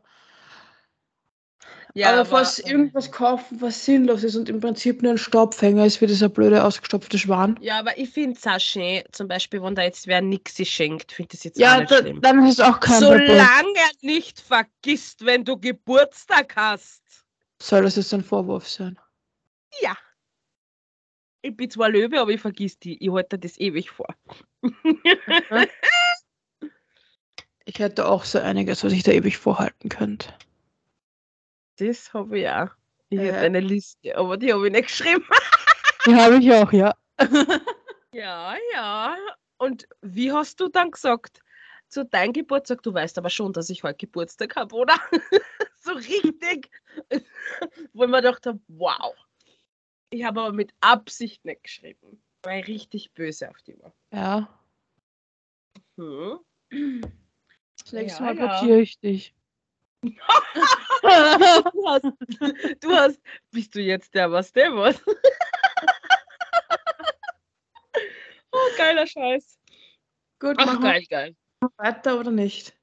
[2.04, 6.02] Aber falls ähm, irgendwas kaufen, was sinnlos ist und im Prinzip nur ein Staubfänger ist,
[6.02, 7.58] wie dieser blöde ausgestopfte Schwan.
[7.62, 11.12] Ja, aber ich finde es auch schön, zum Beispiel, wenn da jetzt wer nix schenkt,
[11.12, 12.22] finde ich das jetzt auch Ja, nicht da, schlimm.
[12.22, 13.28] dann ist es auch kein Problem.
[13.28, 17.02] Solange er nicht vergisst, wenn du Geburtstag hast.
[17.62, 19.00] Soll das jetzt ein Vorwurf sein?
[19.82, 19.98] Ja.
[21.42, 23.04] Ich bin zwar Löwe, aber ich vergiss die.
[23.04, 24.14] Ich halte das ewig vor.
[27.70, 30.34] Ich hätte auch so einiges, was ich da ewig vorhalten könnte.
[31.78, 32.70] Das habe ich auch.
[33.10, 33.26] Ich Ja.
[33.26, 35.26] hätte eine Liste, aber die habe ich nicht geschrieben.
[36.06, 36.96] Die habe ich auch, ja.
[38.14, 39.16] Ja, ja.
[39.58, 41.42] Und wie hast du dann gesagt?
[41.90, 44.96] Zu deinem Geburtstag, du weißt aber schon, dass ich heute Geburtstag habe, oder?
[45.82, 46.70] so richtig.
[47.94, 49.14] Wo ich mir gedacht habe, wow.
[50.10, 53.94] Ich habe aber mit Absicht nicht geschrieben, weil ich richtig böse auf die war.
[54.14, 54.60] Ja.
[55.98, 56.40] Hm?
[57.84, 58.48] Das nächste Ja, Mal ja.
[58.48, 59.34] blockiere ich dich.
[60.02, 62.06] Du hast,
[62.82, 65.02] du hast, bist du jetzt der, was der was?
[68.52, 69.60] oh, geiler Scheiß.
[70.40, 71.36] Gut, Ach, geil, geil.
[71.78, 72.76] weiter oder nicht?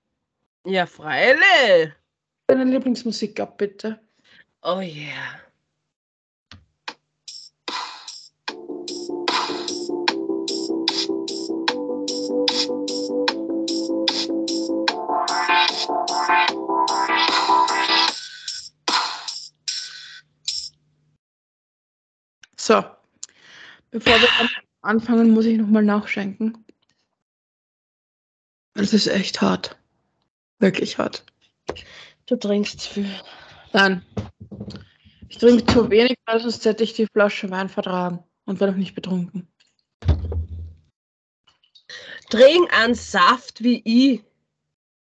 [0.67, 1.93] Ja, freilich.
[2.47, 4.01] Deine Lieblingsmusik ab, bitte.
[4.63, 5.44] Oh yeah.
[22.65, 22.83] So.
[23.91, 24.49] Bevor wir an-
[24.81, 26.65] anfangen, muss ich nochmal nachschenken.
[28.73, 29.77] Das ist echt hart.
[30.61, 31.27] Wirklich hart.
[32.25, 33.21] Du trinkst zu viel.
[33.75, 34.03] Nein.
[35.29, 38.79] Ich trinke zu wenig, weil sonst hätte ich die Flasche Wein vertragen und wäre noch
[38.79, 39.47] nicht betrunken.
[42.31, 44.25] Trink einen Saft wie ich.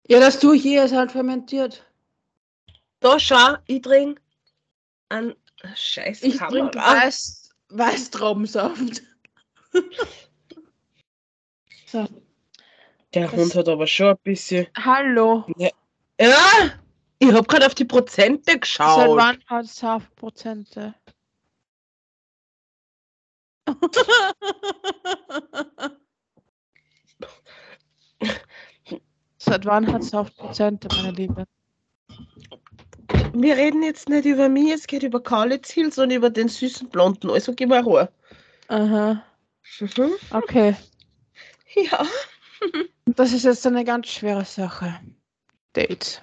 [0.07, 1.83] Ja, das tue ich je, ist halt fermentiert.
[2.99, 4.21] Da schau, ich trinke
[5.09, 5.33] einen
[5.75, 9.01] Scheiß Ich trinke Weiß, Weißtraubensaft.
[11.86, 12.08] so.
[13.13, 14.67] Der Das- Hund hat aber schon ein bisschen.
[14.77, 15.45] Hallo.
[15.58, 15.69] Ja,
[17.19, 19.17] ich habe gerade auf die Prozente Seit geschaut.
[19.17, 20.93] wann hat Saftprozente?
[29.38, 31.45] Seit wann hat Saftprozente, meine Liebe?
[33.33, 36.89] Wir reden jetzt nicht über mich, es geht über Karlitz Hill, sondern über den süßen
[36.89, 37.29] Blonden.
[37.29, 38.09] Also gib mal Ruhe.
[38.67, 39.23] Aha,
[39.79, 40.11] Mhm.
[40.31, 40.75] okay.
[41.75, 42.05] Ja.
[43.05, 44.99] Das ist jetzt eine ganz schwere Sache.
[45.73, 46.19] Dates.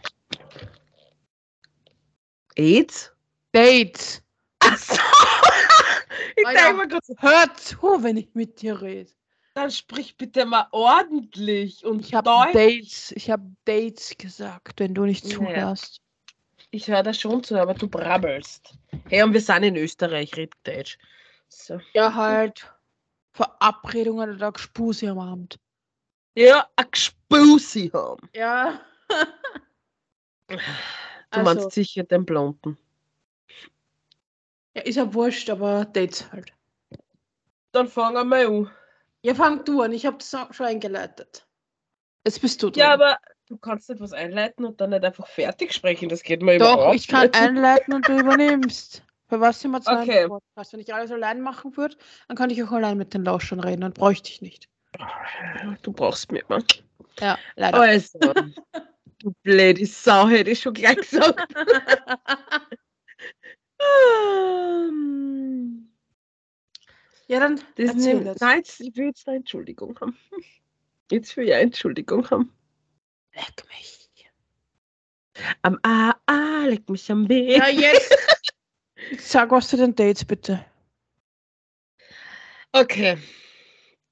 [2.56, 3.12] AIDS?
[3.52, 4.20] Dates.
[4.58, 4.94] Achso.
[6.36, 9.10] ich denke mal kurz, Hör zu, wenn ich mit dir rede.
[9.54, 12.28] dann sprich bitte mal ordentlich und Ich habe.
[12.52, 13.12] Dates.
[13.12, 16.00] Ich habe Dates gesagt, wenn du nicht zuhörst.
[16.74, 18.74] Ich höre da schon zu, aber du brabbelst.
[19.08, 20.98] Hey, und wir sind in Österreich, red Deutsch.
[21.48, 21.80] So.
[21.92, 22.68] Ja, halt.
[23.32, 25.56] Verabredungen oder Gespuse am Abend.
[26.34, 28.28] Ja, ein Gespusi haben.
[28.34, 28.80] Ja.
[30.48, 32.76] Du Also- meinst sicher den Blonden.
[34.74, 36.52] Ja, ist ja wurscht, aber Dates halt.
[37.72, 38.70] Dann fangen wir an.
[39.22, 39.92] Ja, fang du an.
[39.92, 41.46] Ich habe das schon eingeleitet.
[42.24, 42.78] Jetzt bist du dran.
[42.80, 46.08] Ja, aber du kannst etwas einleiten und dann nicht einfach fertig sprechen.
[46.08, 47.36] Das geht mir Doch, überhaupt ich kann nicht.
[47.40, 49.02] einleiten und du übernimmst.
[49.28, 50.28] Für was sind wir zwei Okay.
[50.28, 50.72] Podcast?
[50.72, 51.96] Wenn ich alles allein machen würde,
[52.28, 54.68] dann könnte ich auch allein mit den Lauschern reden und bräuchte ich nicht.
[55.82, 56.62] Du brauchst mich immer.
[57.20, 57.80] Ja, leider.
[57.80, 58.18] Also,
[59.18, 61.40] du blöde Sau, hätte ich schon gleich gesagt.
[67.26, 70.16] Ja, dann das erzähl nein, jetzt, ich will jetzt eine Entschuldigung haben.
[71.10, 72.52] Jetzt will ich eine Entschuldigung haben.
[73.34, 74.30] Leck mich.
[75.62, 77.56] Am A, A, leg mich am B.
[77.56, 78.14] Ja, jetzt.
[79.18, 80.64] Sag was zu den Dates, bitte.
[82.72, 83.18] Okay.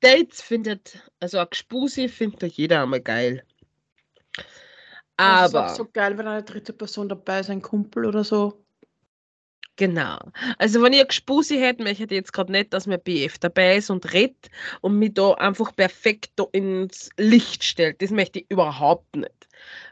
[0.01, 3.45] Dates findet, also ein Gspusi findet jeder einmal geil.
[4.37, 8.25] Das ist Aber, auch so geil, wenn eine dritte Person dabei ist, ein Kumpel oder
[8.25, 8.62] so.
[9.77, 10.19] Genau.
[10.59, 13.77] Also, wenn ich ein Gspusi hätte, möchte ich jetzt gerade nicht, dass mein BF dabei
[13.77, 18.01] ist und redet und mich da einfach perfekt da ins Licht stellt.
[18.03, 19.49] Das möchte ich überhaupt nicht.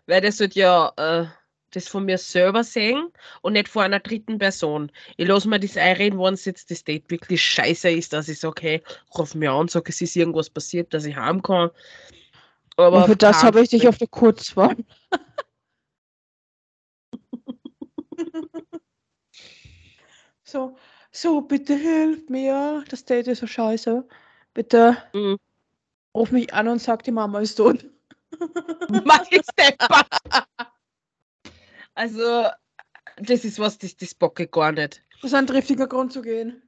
[0.06, 1.26] Weil das wird ja äh,
[1.72, 3.08] das von mir selber sehen
[3.42, 4.90] und nicht von einer dritten Person.
[5.16, 8.40] Ich lasse mir das einreden, wenn es jetzt das Date wirklich scheiße ist, dass ich
[8.40, 8.82] sage, hey,
[9.16, 11.70] ruf mir an, sage, es ist irgendwas passiert, dass ich heim kann.
[12.76, 14.76] Aber Aber für das habe ich dich auf der Kurzwahl.
[20.50, 20.76] so,
[21.12, 22.84] so, bitte hilf mir.
[22.88, 24.06] Das Date ist so scheiße.
[24.54, 25.36] Bitte Mhm.
[26.14, 27.86] ruf mich an und sag, die Mama ist tot.
[29.04, 30.04] Mach ich Stepper.
[31.94, 32.48] Also,
[33.16, 35.02] das ist was, das, das bocke gar nicht.
[35.22, 36.62] Das ist ein triftiger Grund zu gehen.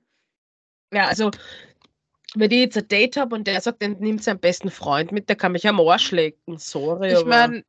[0.92, 1.30] Ja, also,
[2.34, 5.28] wenn ich jetzt ein Date habe und der sagt, dann nimmt seinen besten Freund mit,
[5.28, 6.58] der kann mich am Arsch lecken.
[6.58, 7.64] Sorry, Ich meine,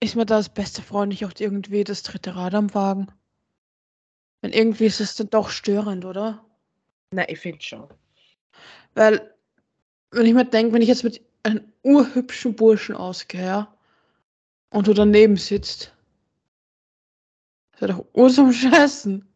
[0.00, 3.08] ist mir das beste Freund nicht auch irgendwie das dritte Rad am Wagen?
[4.44, 6.44] Wenn irgendwie ist es dann doch störend, oder?
[7.12, 7.88] Nein, ich finde schon.
[8.92, 9.34] Weil,
[10.10, 13.74] wenn ich mir denke, wenn ich jetzt mit einem urhübschen Burschen ausgehe, ja,
[14.68, 15.94] und du daneben sitzt,
[17.72, 19.26] das wäre doch ur zum Scheißen.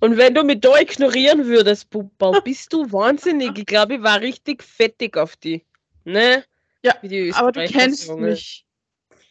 [0.00, 3.56] Und wenn du mich da ignorieren würdest, Puppal, bist du wahnsinnig.
[3.56, 5.64] Ich glaube, ich war richtig fettig auf die.
[6.02, 6.44] Ne?
[6.82, 6.96] Ja,
[7.36, 8.22] Aber du kennst sagen.
[8.22, 8.66] mich.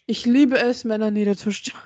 [0.06, 1.78] Ich liebe es, Männer niederzustellen.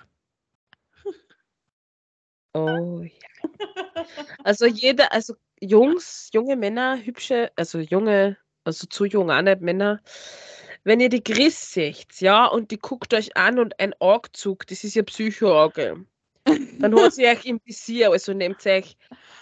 [2.53, 3.09] Oh ja.
[4.43, 10.01] Also jeder, also Jungs, junge Männer, hübsche, also junge, also zu jung auch nicht Männer,
[10.83, 14.83] wenn ihr die Chris seht, ja, und die guckt euch an und ein Augzug, das
[14.83, 16.05] ist ja Psychoauge,
[16.79, 18.97] dann holt sie euch im Visier, also nehmt sie euch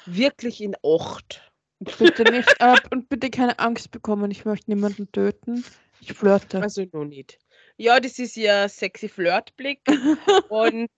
[0.05, 1.41] wirklich in Acht.
[1.79, 4.31] Bitte nicht ab und bitte keine Angst bekommen.
[4.31, 5.63] Ich möchte niemanden töten.
[6.01, 6.61] Ich flirte.
[6.61, 7.39] Also noch nicht.
[7.77, 9.79] Ja, das ist ja sexy Flirtblick
[10.49, 10.89] und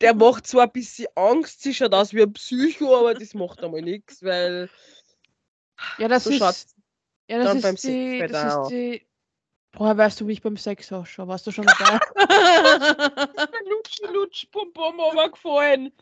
[0.00, 3.62] der macht zwar ein bisschen Angst, sie schaut aus wie ein Psycho, aber das macht
[3.62, 4.68] einmal nichts, weil
[5.98, 6.74] Ja, das so ist.
[7.28, 8.18] Ja, das dann ist beim die.
[8.18, 9.06] Sex Das weiter ist die.
[9.76, 11.26] Woher weißt du, wie ich beim Sex ausschaue?
[11.26, 11.98] Warst du schon dabei?
[13.68, 14.96] Lutsch, Lutsch, Pum Pum
[15.32, 15.92] gefallen.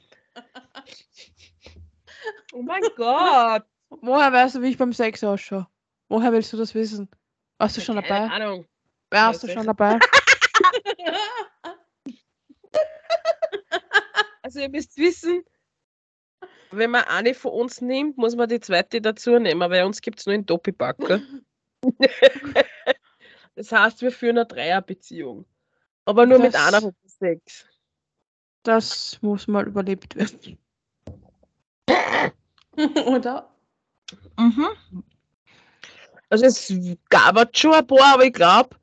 [2.53, 3.65] Oh mein Gott.
[3.89, 5.67] Woher weißt du, wie ich beim Sex ausschaue?
[6.09, 7.09] Woher willst du das wissen?
[7.59, 8.35] Warst du schon Keine dabei?
[8.35, 8.67] Ahnung.
[9.11, 9.99] Warst du schon dabei?
[14.53, 15.43] Also ihr müsst wissen,
[16.73, 20.03] wenn man eine von uns nimmt, muss man die zweite dazu nehmen, weil bei uns
[20.03, 20.99] gibt es nur einen Doppelpack.
[20.99, 21.43] gell?
[23.55, 25.47] das heißt, wir führen eine Dreierbeziehung.
[26.05, 27.65] Aber nur mit Das- einer von sechs.
[28.63, 30.59] Das muss mal überlebt werden.
[33.07, 33.57] Oder?
[36.29, 36.71] Also es
[37.09, 38.77] gab schon ein paar, aber ich glaube,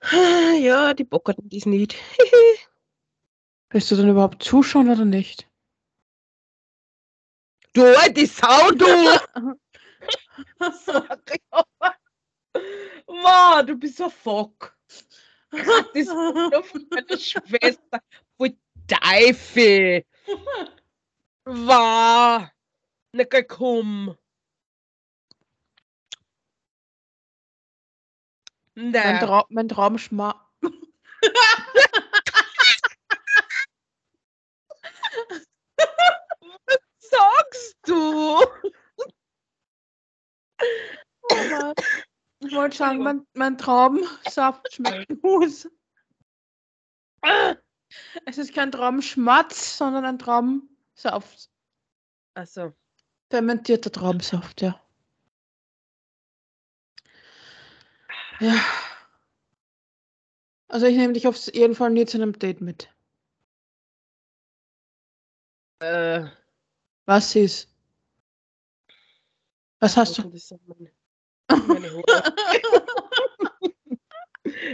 [0.62, 1.94] ja, die bockerten das nicht.
[3.70, 5.46] Willst du denn überhaupt zuschauen oder nicht?
[7.74, 8.86] Du alte Sau, du!
[13.06, 14.76] Wow, du bist ein Fock.
[15.50, 15.62] Das
[15.94, 18.02] ist von meiner Schwester.
[18.36, 20.04] Voll Teufel.
[21.44, 22.48] Wow.
[23.12, 24.16] Na komm.
[28.74, 29.20] Mein, Nein.
[29.20, 30.48] Trau mein Traum schma.
[36.98, 38.40] sagst du?
[41.30, 41.74] Aber
[42.40, 45.68] ich wollte sagen, mein, mein Traumsaft schmeckt Mus.
[48.24, 51.50] Es ist kein Traumschmatz, sondern ein Traumsaft.
[52.34, 52.72] Also,
[53.30, 54.80] Fermentierter Traumsaft, ja.
[58.40, 58.54] Ja.
[60.68, 62.88] Also ich nehme dich auf jeden Fall nie zu einem Date mit.
[65.80, 66.24] Äh,
[67.06, 67.68] Was ist?
[69.80, 70.32] Was hast du?
[71.66, 72.34] meine, Haare.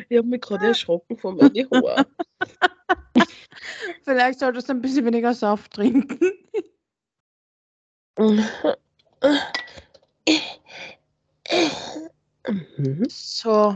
[0.09, 2.07] Ich habe mich gerade erschrocken von meinen Haaren.
[4.05, 6.19] Vielleicht solltest du ein bisschen weniger Saft trinken.
[8.17, 8.45] Mhm.
[13.09, 13.75] So,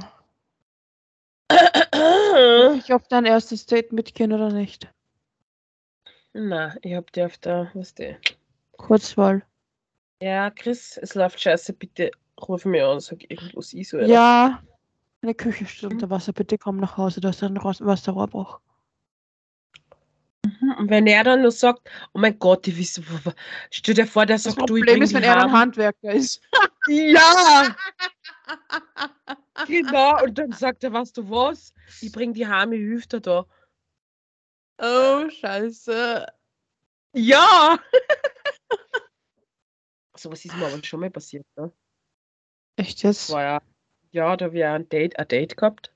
[2.79, 4.89] ich auf dein erstes Date mitgehen oder nicht?
[6.33, 8.17] Na, ich hab die auf der, was die.
[8.77, 9.43] Kurzwahl.
[10.23, 12.11] Ja, Chris, es läuft scheiße, bitte
[12.41, 13.99] ruf mich an, sag irgendwas ist so.
[13.99, 14.63] Ja,
[15.23, 16.33] meine Küche steht unter Wasser.
[16.33, 18.61] Bitte komm nach Hause, da ist ein Wasserrohrbruch.
[20.79, 23.35] Und wenn er dann nur sagt, oh mein Gott, ich weiß, w- w-
[23.71, 25.53] stell dir vor, der Das sagt, du, ich Problem bring ist, wenn er ein.
[25.53, 26.41] Handwerker ist.
[26.89, 27.77] Ja,
[29.67, 30.23] genau.
[30.25, 31.75] Und dann sagt er, weißt du was?
[32.01, 33.45] Ich bring die hilf dir da.
[34.79, 36.27] Oh, scheiße.
[37.15, 37.79] Ja!
[40.17, 41.73] so was ist mir aber schon mal passiert, ne?
[42.77, 43.31] Echt jetzt?
[43.31, 43.63] War ja,
[44.13, 45.93] ja, da wir ein Date, ein Date gehabt.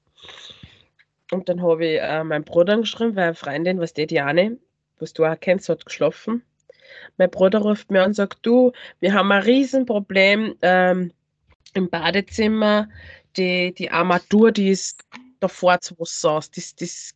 [1.30, 4.58] und dann habe ich äh, meinen Bruder geschrieben, weil eine Freundin, was die Diane,
[4.98, 6.42] was du auch kennst, hat geschlafen.
[7.18, 11.12] Mein Bruder ruft mir an und sagt, du, wir haben ein Riesenproblem ähm,
[11.74, 12.88] im Badezimmer.
[13.36, 15.04] Die, die Armatur, die ist
[15.40, 16.50] davor zu Wasser aus.
[16.50, 17.14] Das, das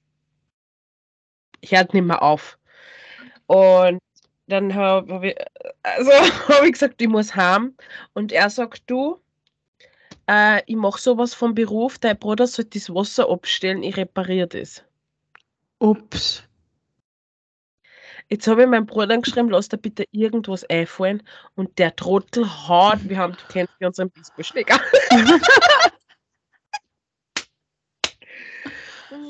[1.72, 2.58] hört nicht mehr auf.
[3.46, 4.00] Und
[4.48, 5.36] dann habe hab ich,
[5.82, 6.10] also,
[6.48, 7.74] hab ich gesagt, ich muss heim.
[8.14, 9.20] Und er sagt, du,
[10.28, 14.82] äh, ich mache sowas vom Beruf, dein Bruder sollte das Wasser abstellen, ich repariere das.
[15.78, 16.42] Ups.
[18.28, 21.22] Jetzt habe ich meinem Bruder geschrieben, lass dir bitte irgendwas einfallen.
[21.54, 24.80] Und der Trottel haut, wir haben, du kennst ja unseren Baseballschläger.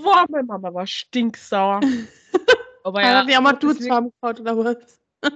[0.06, 1.80] Wow, meine Mama war stinksauer.
[2.84, 5.00] Aber Ja, ja, wir haben du zusammengehauen oder was?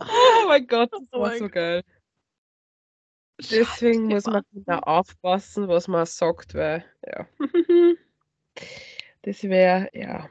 [0.00, 1.82] oh mein Gott, das Oh war so geil.
[3.38, 7.26] Deswegen muss man da aufpassen, was man sagt, weil, ja.
[9.22, 10.30] Das wäre, ja.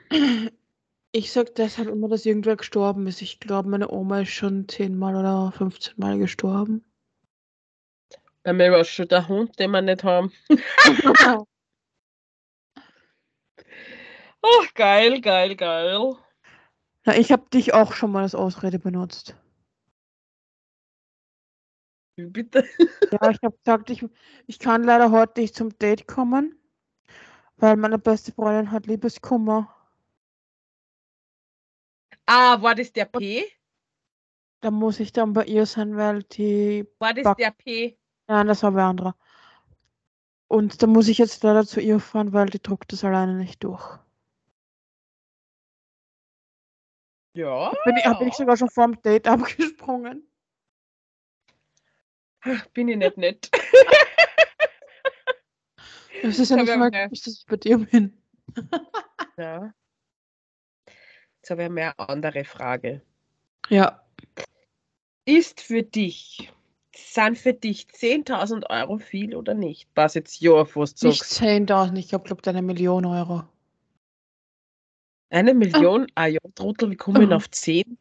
[1.11, 3.21] Ich sag deshalb immer, dass irgendwer gestorben ist.
[3.21, 6.83] Ich glaube, meine Oma ist schon zehnmal oder 15 Mal gestorben.
[8.53, 10.31] Mir war schon der Hund, den wir nicht haben.
[14.41, 16.15] Oh, geil, geil, geil.
[17.05, 19.35] Na, ich habe dich auch schon mal als Ausrede benutzt.
[22.15, 22.65] Wie Bitte.
[23.11, 24.05] Ja, ich habe gesagt, ich,
[24.47, 26.57] ich kann leider heute nicht zum Date kommen,
[27.57, 29.75] weil meine beste Freundin hat Liebeskummer.
[32.25, 33.45] Ah, war das der P?
[34.61, 36.85] Da muss ich dann bei ihr sein, weil die.
[36.99, 37.98] War das Back- der P?
[38.29, 39.15] Nein, das war wer anderer.
[40.47, 43.63] Und da muss ich jetzt leider zu ihr fahren, weil die druckt das alleine nicht
[43.63, 43.97] durch.
[47.33, 47.73] Ja.
[47.85, 50.29] Bin ich, bin ich sogar schon vor dem Date abgesprungen.
[52.73, 53.49] Bin ich nicht nett.
[56.21, 58.21] Es ist ja nicht mal dass ich bei dir bin.
[59.37, 59.73] Ja.
[61.37, 63.01] Jetzt habe ich mehr andere Frage.
[63.69, 64.05] Ja.
[65.25, 66.51] Ist für dich,
[66.95, 69.87] sind für dich 10.000 Euro viel oder nicht?
[69.95, 71.41] Was jetzt ja fast Nicht sagst.
[71.41, 73.43] 10.000, ich glaube, glaub, eine Million Euro.
[75.29, 76.07] Eine Million?
[76.15, 77.35] Ah ja, Trottel, wie komme ich denn Mhm.
[77.35, 77.97] auf 10?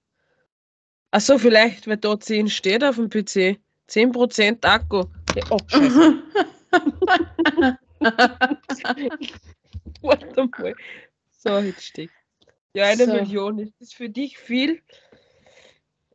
[1.11, 3.59] Achso, vielleicht, weil da 10 steht auf dem PC.
[3.87, 5.05] 10% Akku.
[5.35, 6.23] Ja, Oh, scheiße.
[10.03, 10.75] Warte mal.
[11.31, 12.11] So, jetzt steht.
[12.75, 13.13] Ja, eine So.
[13.13, 13.59] Million.
[13.59, 14.83] Ist das für dich viel?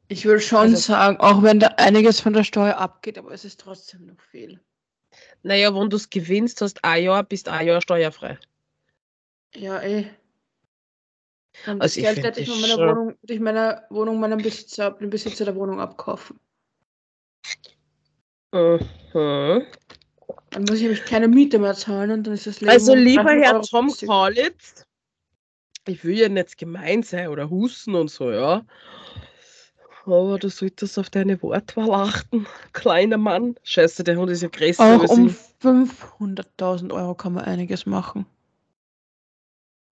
[0.07, 3.45] Ich will schon Also- sagen, auch wenn da einiges von der Steuer abgeht, aber es
[3.45, 4.59] ist trotzdem noch viel.
[5.43, 8.37] Naja, wenn du es gewinnst, hast ein Jahr, bist ein Jahr steuerfrei.
[9.55, 10.07] Ja, eh.
[11.67, 14.39] Und Also ich das Geld hätte ich von meiner Wohnung, würde ich meiner Wohnung meinem
[14.41, 16.39] Besitzer, dem Besitzer der Wohnung abkaufen.
[18.51, 18.79] Mhm.
[19.13, 23.23] Dann muss ich nämlich keine Miete mehr zahlen und dann ist das Leben Also lieber
[23.23, 23.93] 300 Herr Euro Tom.
[24.07, 24.85] Kaulitz,
[25.87, 28.65] ich will ja nicht gemein sein oder husten und so, ja.
[30.05, 33.55] Aber du solltest auf deine Wortwahl achten, kleiner Mann.
[33.63, 35.35] Scheiße, der Hund ist ja größer Auch um ich.
[35.63, 38.25] 500.000 Euro kann man einiges machen.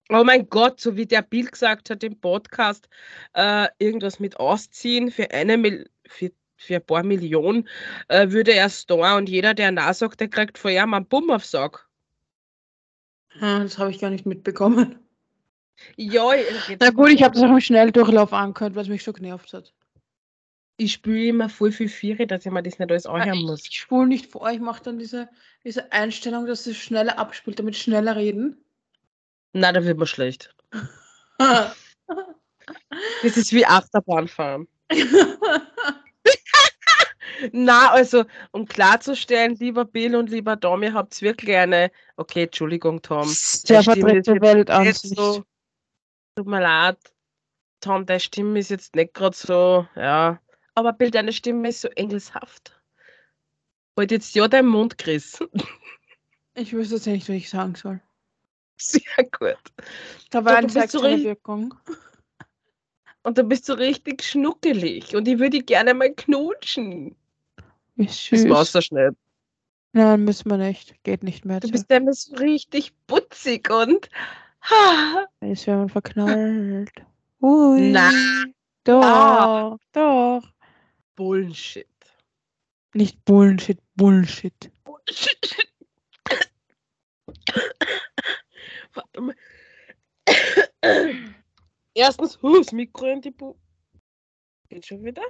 [0.09, 2.89] Oh mein Gott, so wie der Bill gesagt hat im Podcast,
[3.33, 7.69] äh, irgendwas mit Ausziehen für eine Mil für, für ein paar Millionen
[8.09, 11.31] äh, würde er da und jeder, der na sagt, der kriegt von ihm einen Bumm
[11.31, 11.87] aufs Sack.
[13.39, 14.99] Ja, das habe ich gar nicht mitbekommen.
[15.95, 16.33] Ja,
[16.79, 19.73] Na gut, ich habe das auch im Schnelldurchlauf angehört, es mich so genervt hat.
[20.81, 23.65] Ich spiele immer voll viel Viere, dass ich mir das nicht alles anhören ich, muss.
[23.67, 25.29] ich spule nicht vor, ich mache dann diese,
[25.63, 28.57] diese Einstellung, dass es schneller abspielt, damit schneller reden.
[29.53, 30.55] Na, da wird man schlecht.
[33.23, 34.67] Das ist wie Achterbahnfahren.
[37.51, 41.91] Na, also, um klarzustellen, lieber Bill und lieber Dom, ihr habt wirklich eine.
[42.15, 43.27] Okay, Entschuldigung, Tom.
[43.27, 45.03] Stimme ist verdrehte jetzt Weltansicht.
[45.05, 45.43] Nicht so,
[46.35, 46.97] tut mir leid.
[47.81, 50.39] Tom, deine Stimme ist jetzt nicht gerade so, ja.
[50.75, 52.79] Aber Bill, deine Stimme ist so engelshaft.
[53.97, 55.39] Halt jetzt ja dein Mund, Chris.
[56.53, 58.01] Ich wüsste jetzt nicht, was ich sagen soll.
[58.75, 59.01] Sehr
[59.39, 59.55] gut.
[60.31, 61.73] Du Wein bist zeigt so Wirkung.
[63.23, 65.15] Und du bist so richtig schnuckelig.
[65.15, 67.15] Und ich würde gerne mal knutschen.
[67.95, 68.45] Wie Das süß.
[68.47, 69.15] machst du schnell.
[69.93, 71.01] Nein, müssen wir nicht.
[71.03, 71.61] Geht nicht mehr.
[71.61, 74.09] Du bist immer so richtig putzig und.
[75.39, 76.91] Jetzt werden wir verknallt.
[77.41, 77.91] Ui.
[77.91, 78.11] Na.
[78.83, 79.77] Doch, Ah.
[79.93, 80.41] doch.
[81.15, 81.87] Bullshit.
[82.93, 84.71] Nicht Bullshit, Bullshit.
[84.83, 85.55] Bullshit.
[88.93, 89.35] Warte mal.
[91.93, 93.55] Erstens, huh, das Mikro in die Bu.
[94.69, 95.23] Geht schon wieder?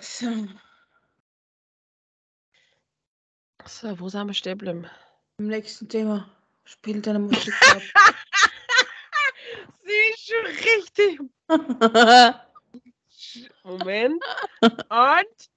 [0.00, 0.48] So.
[3.66, 4.86] So, wo sind wir stehen bleiben?
[5.38, 6.30] Im nächsten Thema.
[6.64, 7.82] Spiel deine Musik ab.
[9.82, 11.20] Sie ist schon richtig.
[13.62, 14.22] Moment.
[14.62, 15.50] Und.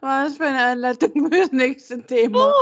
[0.00, 2.52] Was für eine Einleitung für das nächste Thema.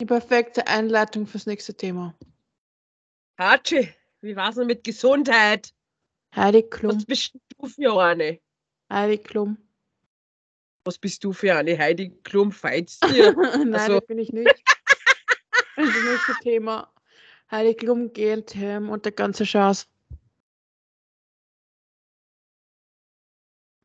[0.00, 2.14] Die perfekte Einleitung fürs nächste Thema.
[3.38, 3.88] Hatschi,
[4.20, 5.72] wie war's denn mit Gesundheit?
[6.34, 6.96] Heidi Klum.
[6.96, 8.40] Was bist du für eine?
[8.92, 9.58] Heidi Klum.
[10.84, 11.76] Was bist du für eine?
[11.78, 13.32] Heidi Klum feitst dir.
[13.34, 14.54] Nein, Also- das bin ich nicht.
[15.76, 16.92] Das nächste Thema.
[17.50, 19.88] Heidi Klum, GNTM und der ganze Schatz.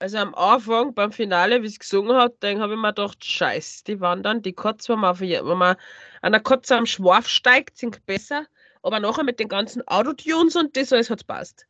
[0.04, 3.86] Also am Anfang, beim Finale, wie es gesungen hat, dann habe ich mir gedacht, scheiß,
[3.86, 5.78] die wandern, die Kotze, wenn man, auf, wenn man
[6.22, 8.46] an der Kotze am Schwarf steigt, sind besser.
[8.82, 11.68] Aber nachher mit den ganzen Autotunes und das alles hat passt.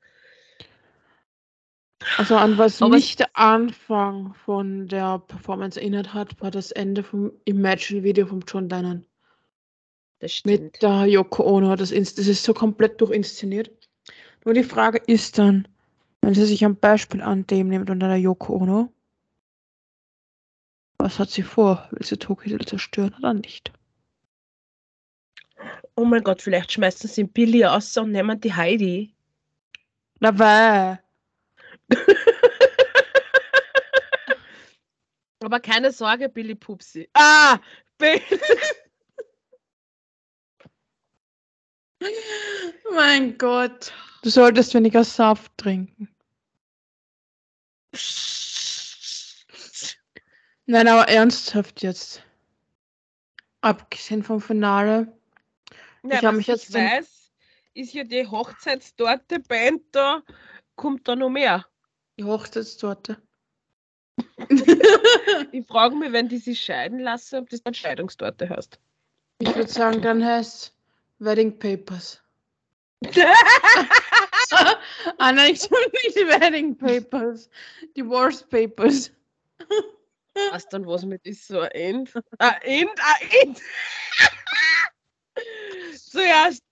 [2.18, 7.04] Also an was Aber- mich der Anfang von der Performance erinnert hat, war das Ende
[7.04, 9.06] vom Imagine-Video von John Lennon.
[10.18, 10.60] Das stimmt.
[10.60, 11.76] Mit der Yoko Ono.
[11.76, 13.70] Das, das ist so komplett durchinszeniert.
[14.44, 15.68] Nur die Frage ist dann,
[16.24, 18.94] wenn sie sich ein Beispiel an dem nimmt unter der Yoko Ono,
[20.98, 21.86] was hat sie vor?
[21.92, 23.74] Will sie Tokio zerstören oder nicht?
[25.96, 29.14] Oh mein Gott, vielleicht schmeißen sie Billy aus und nehmen die Heidi.
[30.22, 30.96] Na weh.
[35.42, 37.10] Aber keine Sorge, Billy Pupsi.
[37.14, 37.60] Ah!
[37.98, 38.22] Billy.
[42.94, 43.92] Mein Gott.
[44.22, 46.13] Du solltest weniger Saft trinken.
[50.66, 52.24] Nein, aber ernsthaft jetzt.
[53.62, 55.12] Abgesehen vom Finale.
[56.04, 57.32] Ja, Ich hab was mich jetzt ich weiß,
[57.74, 60.22] ist ja die Hochzeitstorte Band da,
[60.76, 61.66] kommt da noch mehr.
[62.18, 63.22] Die Hochzeitstorte.
[65.52, 68.80] Ich frage mich, wenn die sich scheiden lassen, ob das dann Scheidungstorte heißt.
[69.40, 70.74] Ich würde sagen, dann heißt
[71.20, 72.22] Wedding Papers.
[75.18, 77.50] ah nein, ich tue nicht Wedding Papers.
[77.96, 79.12] Divorce Papers.
[80.52, 82.14] Was dann was mit ist so ein End?
[82.40, 83.62] Ein End, ein End!
[85.96, 86.64] Zuerst,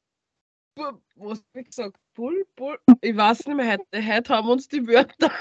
[0.76, 1.98] was hab ich gesagt?
[2.14, 2.80] Bull, Bull.
[3.02, 5.32] Ich weiß nicht mehr, heute, heute haben uns die Wörter.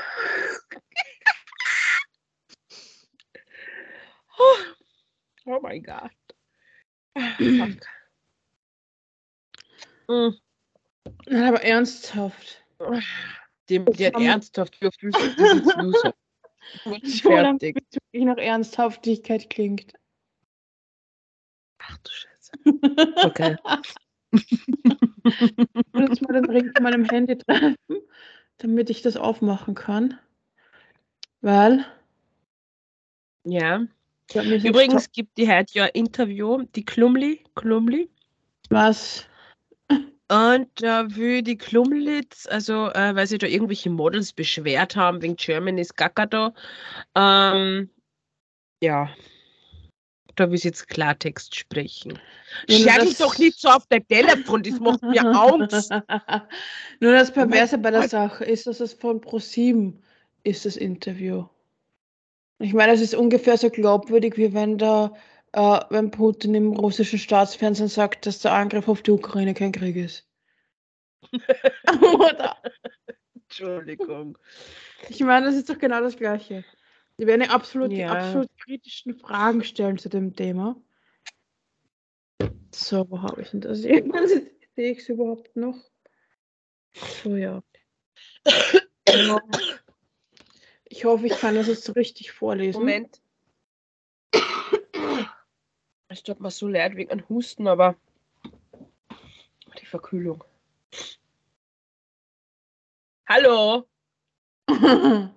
[4.38, 4.56] oh,
[5.46, 6.10] oh mein Gott.
[7.16, 7.86] Fuck.
[10.10, 10.34] Mm.
[11.26, 12.64] Nein, aber ernsthaft.
[13.68, 14.78] Die, die hat Am- ernsthaft?
[14.80, 14.88] So
[16.90, 17.76] lange, Fertig.
[17.76, 19.92] wirklich nach Ernsthaftigkeit klingt.
[21.78, 22.52] Ach du Scheiße.
[23.26, 23.56] Okay.
[24.32, 27.76] Ich jetzt mal den Ring von meinem Handy treffen,
[28.58, 30.18] damit ich das aufmachen kann.
[31.40, 31.84] Weil.
[33.44, 33.84] Ja.
[34.32, 38.08] Übrigens gibt die heute ja ein Interview, die Klumli, Klumli.
[38.70, 39.26] Was?
[40.30, 45.34] Und da will die Klumlitz, also äh, weil sich da irgendwelche Models beschwert haben wegen
[45.34, 46.52] Germany's Gaga da,
[47.16, 47.90] ähm,
[48.80, 49.10] ja,
[50.36, 52.16] da will sie jetzt Klartext sprechen.
[52.68, 55.90] Das- doch nicht so auf dein Telefon, das macht mir Angst.
[57.00, 58.10] Nur das Perverse mein bei der Gott.
[58.10, 60.00] Sache ist, dass es von ProSieben
[60.44, 61.44] ist, das Interview.
[62.60, 65.12] Ich meine, es ist ungefähr so glaubwürdig, wie wenn da,
[65.52, 69.96] äh, wenn Putin im russischen Staatsfernsehen sagt, dass der Angriff auf die Ukraine kein Krieg
[69.96, 70.28] ist.
[72.14, 72.56] Oder?
[73.34, 74.38] Entschuldigung.
[75.08, 76.64] Ich meine, das ist doch genau das Gleiche.
[77.18, 78.12] Die werden ja absolut, die Ja.
[78.12, 80.80] absolut kritischen Fragen stellen zu dem Thema.
[82.72, 83.80] So, wo habe ich denn das?
[83.80, 84.02] Sehe
[84.76, 85.76] ich es überhaupt noch?
[87.22, 87.62] So, ja.
[90.84, 92.78] Ich hoffe, ich kann das jetzt richtig vorlesen.
[92.78, 93.20] Moment.
[96.12, 97.94] Es tut mir so leid wegen einem Husten, aber
[99.80, 100.42] die Verkühlung.
[103.28, 103.86] Hallo,
[104.68, 105.30] ja,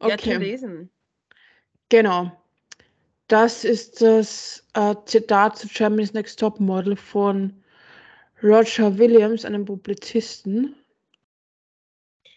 [0.00, 0.90] okay, lesen.
[1.88, 2.30] genau.
[3.26, 7.64] Das ist das äh, Zitat zu Germany's Next Top Model von
[8.44, 10.76] Roger Williams, einem Publizisten.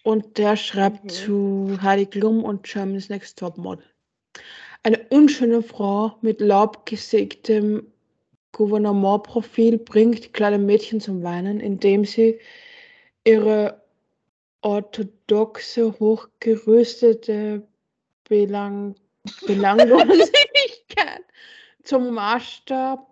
[0.04, 1.10] Und der schreibt Mhm.
[1.10, 3.86] zu Heidi Klum und Germany's Next Top Model.
[4.84, 7.92] Eine unschöne Frau mit laubgesägtem
[8.54, 12.40] Gouvernementprofil bringt kleine Mädchen zum Weinen, indem sie
[13.24, 13.82] ihre
[14.62, 17.68] orthodoxe, hochgerüstete
[18.28, 18.96] Belang
[19.48, 21.24] Belanglosigkeit
[21.84, 23.06] zum Maßstab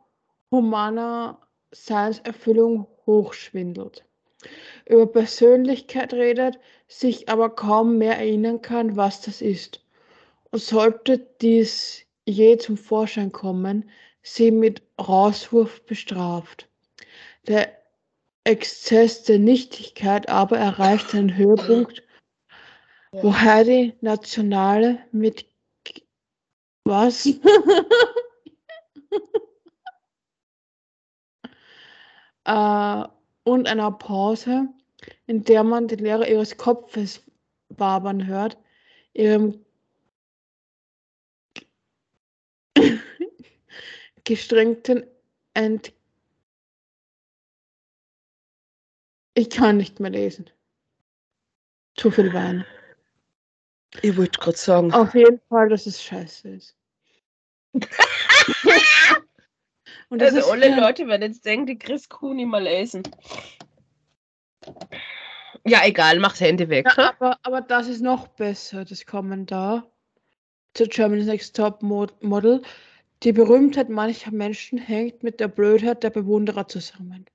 [0.51, 1.39] humaner
[1.71, 4.05] Seinserfüllung hochschwindelt.
[4.87, 9.81] Über Persönlichkeit redet, sich aber kaum mehr erinnern kann, was das ist.
[10.51, 13.89] Sollte dies je zum Vorschein kommen,
[14.21, 16.69] sie mit Rauswurf bestraft.
[17.47, 17.71] Der
[18.43, 22.03] Exzess der Nichtigkeit aber erreicht einen Höhepunkt,
[23.11, 25.45] wo Heidi Nationale mit
[26.83, 27.25] was?
[32.45, 33.03] äh,
[33.43, 34.67] und einer Pause,
[35.25, 37.23] in der man die Leere ihres Kopfes
[37.69, 38.57] wabern hört,
[39.13, 39.65] ihrem
[44.27, 45.07] gestrengten
[45.53, 45.93] Ent
[49.33, 50.49] Ich kann nicht mehr lesen.
[51.95, 52.65] Zu viel Wein.
[54.01, 54.91] Ich wollte gerade sagen.
[54.91, 56.75] Auf jeden Fall, dass es scheiße ist.
[60.09, 63.03] Und also ist alle Leute werden jetzt denken, die Chris Kuh nicht mal lesen.
[65.65, 66.87] Ja, egal, mach's Handy weg.
[66.97, 69.89] Ja, aber, aber das ist noch besser, das Kommentar
[70.73, 72.63] zu Germany's Next Top Model.
[73.23, 77.25] Die Berühmtheit mancher Menschen hängt mit der Blödheit der Bewunderer zusammen.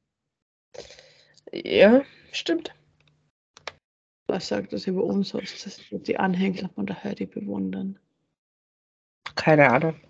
[1.52, 2.72] Ja, stimmt.
[4.26, 7.98] Was sagt das über uns aus, dass die Anhänger von der Heidi bewundern?
[9.34, 10.00] Keine Ahnung.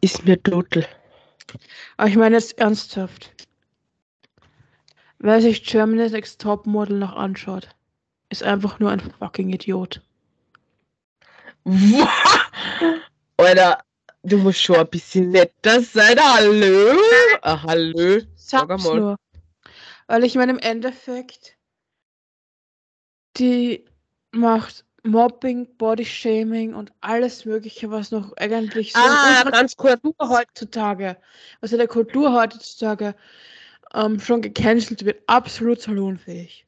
[0.00, 0.86] Ist mir total.
[1.96, 3.30] Aber ich meine jetzt ernsthaft.
[5.18, 7.68] Wer sich Germany's Next Top Model noch anschaut,
[8.28, 10.02] ist einfach nur ein fucking Idiot.
[13.36, 13.84] Alter,
[14.22, 16.18] du musst schon ein bisschen netter sein.
[16.18, 16.98] Hallo?
[17.42, 18.20] Ah, hallo?
[18.36, 19.00] Sag mal.
[19.00, 19.16] Nur.
[20.06, 21.56] Weil ich meine, im Endeffekt,
[23.36, 23.84] die
[24.32, 31.16] macht Mobbing, Bodyshaming und alles Mögliche, was noch eigentlich so ah, ganz Kultur heutzutage,
[31.60, 33.14] was in der Kultur heutzutage
[33.92, 36.66] ähm, schon gecancelt wird, absolut salonfähig.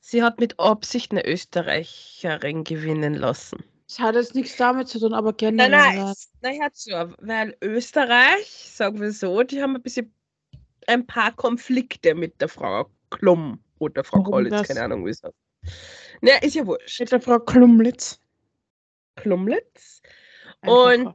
[0.00, 3.64] Sie hat mit Absicht eine Österreicherin gewinnen lassen.
[3.86, 5.70] Das hat jetzt nichts damit zu tun, aber generell.
[5.70, 10.12] Nein, nein, nein, hat so, weil Österreich, sagen wir so, die haben ein bisschen
[10.86, 15.34] ein paar Konflikte mit der Frau Klum oder Frau Kollitz, keine Ahnung, wie es heißt.
[16.20, 17.00] Na, ist ja wurscht.
[17.00, 18.20] Mit der Frau Klumlitz.
[19.16, 20.02] Klumlitz.
[20.62, 21.14] Und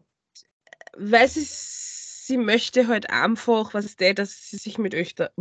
[0.95, 5.32] weil sie, sie möchte halt einfach, was ist der, dass sie sich mit, Öster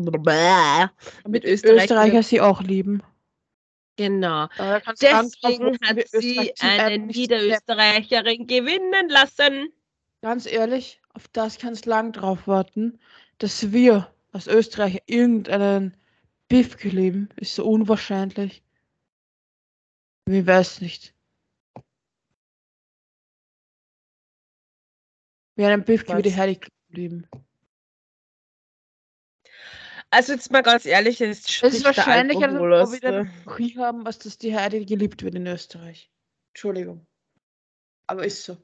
[1.26, 3.03] mit Österreich Österreicher sie auch lieben.
[3.99, 4.46] Genau.
[5.03, 9.72] Deswegen hat sie eine Niederösterreicherin gewinnen lassen.
[10.22, 13.01] Ganz ehrlich, auf das kannst du lang drauf warten,
[13.38, 15.96] dass wir aus Österreich irgendeinen
[16.46, 18.62] Beef leben, ist so unwahrscheinlich.
[20.26, 21.12] Ich weiß nicht.
[25.57, 27.26] Wir haben einen Beef wie die Heilig geblieben.
[30.11, 34.38] Also jetzt mal ganz ehrlich, es ist wahrscheinlicher, dass wir wieder Krieg haben, als dass
[34.38, 36.11] die Heidi geliebt wird in Österreich.
[36.54, 37.06] Entschuldigung.
[38.06, 38.56] Aber ist so.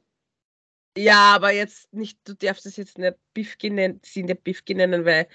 [0.96, 5.04] Ja, aber jetzt nicht, du darfst es jetzt nicht Biff nennen, sie nicht Biffki nennen,
[5.04, 5.28] weil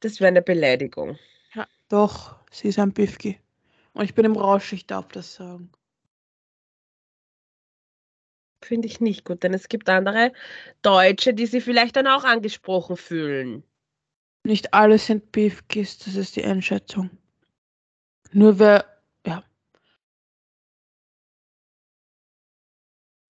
[0.00, 1.18] das wäre eine Beleidigung.
[1.54, 3.38] Ja, doch, sie ist ein Biffki.
[3.92, 5.70] Und ich bin im Rausch, ich darf das sagen.
[8.64, 10.32] Finde ich nicht gut, denn es gibt andere
[10.82, 13.62] Deutsche, die sich vielleicht dann auch angesprochen fühlen.
[14.44, 17.10] Nicht alle sind Beefkis, das ist die Einschätzung.
[18.32, 18.84] Nur wer,
[19.26, 19.42] ja.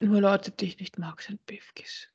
[0.00, 2.08] Nur Leute, die ich nicht mag, sind Beefkis.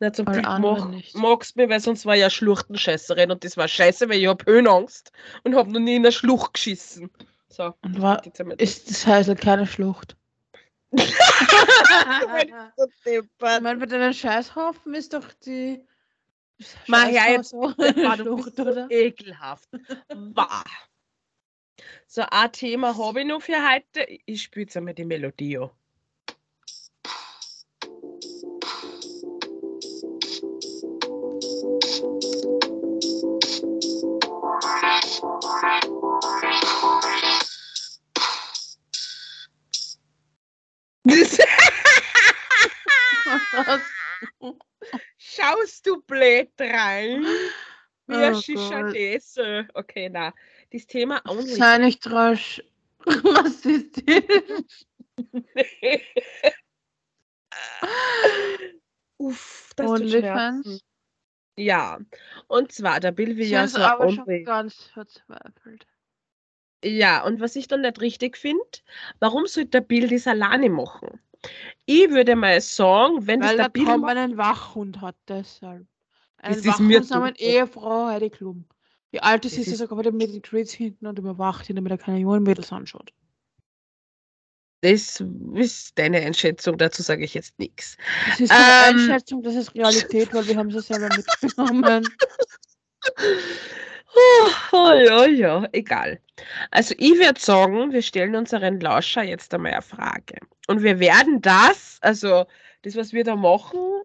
[0.00, 4.08] Na, zum Glück mach, magst mir, weil sonst war ja Schluchtenscheißerin und das war scheiße,
[4.08, 7.10] weil ich hab Höhenangst und hab noch nie in der Schlucht geschissen.
[7.48, 7.74] So.
[7.82, 8.22] Und war,
[8.58, 10.16] ist das Heisel keine Schlucht?
[10.92, 11.12] ich
[13.60, 15.84] meine, bei deinem Scheißhaufen ist doch die
[16.86, 17.72] Mach ja jetzt so.
[18.16, 18.90] Schlucht, oder?
[18.90, 19.68] ekelhaft.
[20.08, 20.64] Bah.
[22.06, 24.06] So, ein Thema habe ich noch für heute.
[24.26, 25.68] Ich spiele jetzt einmal die Melodie.
[45.44, 47.24] Schaust du blöd rein?
[48.06, 48.92] Ein oh Shisha
[49.74, 50.32] Okay, na.
[50.72, 51.54] Das Thema Only.
[51.54, 52.62] Sei nicht rasch
[53.06, 54.86] rassistisch.
[55.32, 56.02] nee.
[59.18, 60.82] Uff, das Onlyfans?
[61.56, 61.98] Ja,
[62.48, 65.86] und zwar, da will wir ja so aber schon ganz verzweifelt.
[66.84, 68.64] Ja, und was ich dann nicht richtig finde,
[69.20, 71.20] warum sollte der Bill das alleine machen?
[71.86, 75.86] Ich würde mal sagen, wenn das Weil der der macht, einen Wachhund hat, deshalb.
[76.38, 78.64] Einen Das ist mir Wachhund zu- Ehefrau Heidi Klum.
[79.12, 81.92] Die alte Das sitzt ist- sogar wieder mit den Treats hinten und überwacht ihn, damit
[81.92, 83.12] er keine jungen Mädels anschaut.
[84.82, 85.22] das
[85.54, 87.96] ist deine Einschätzung, dazu sage ich jetzt nichts.
[88.28, 88.98] Das ist keine Ähm.
[89.10, 92.06] Einschätzung, das ist Realität, weil wir haben es selber mitgenommen.
[94.72, 96.20] Oh, ja, ja, egal.
[96.70, 100.38] Also ich würde sagen, wir stellen unseren Lauscher jetzt einmal eine Frage.
[100.66, 102.46] Und wir werden das, also
[102.82, 104.02] das, was wir da machen,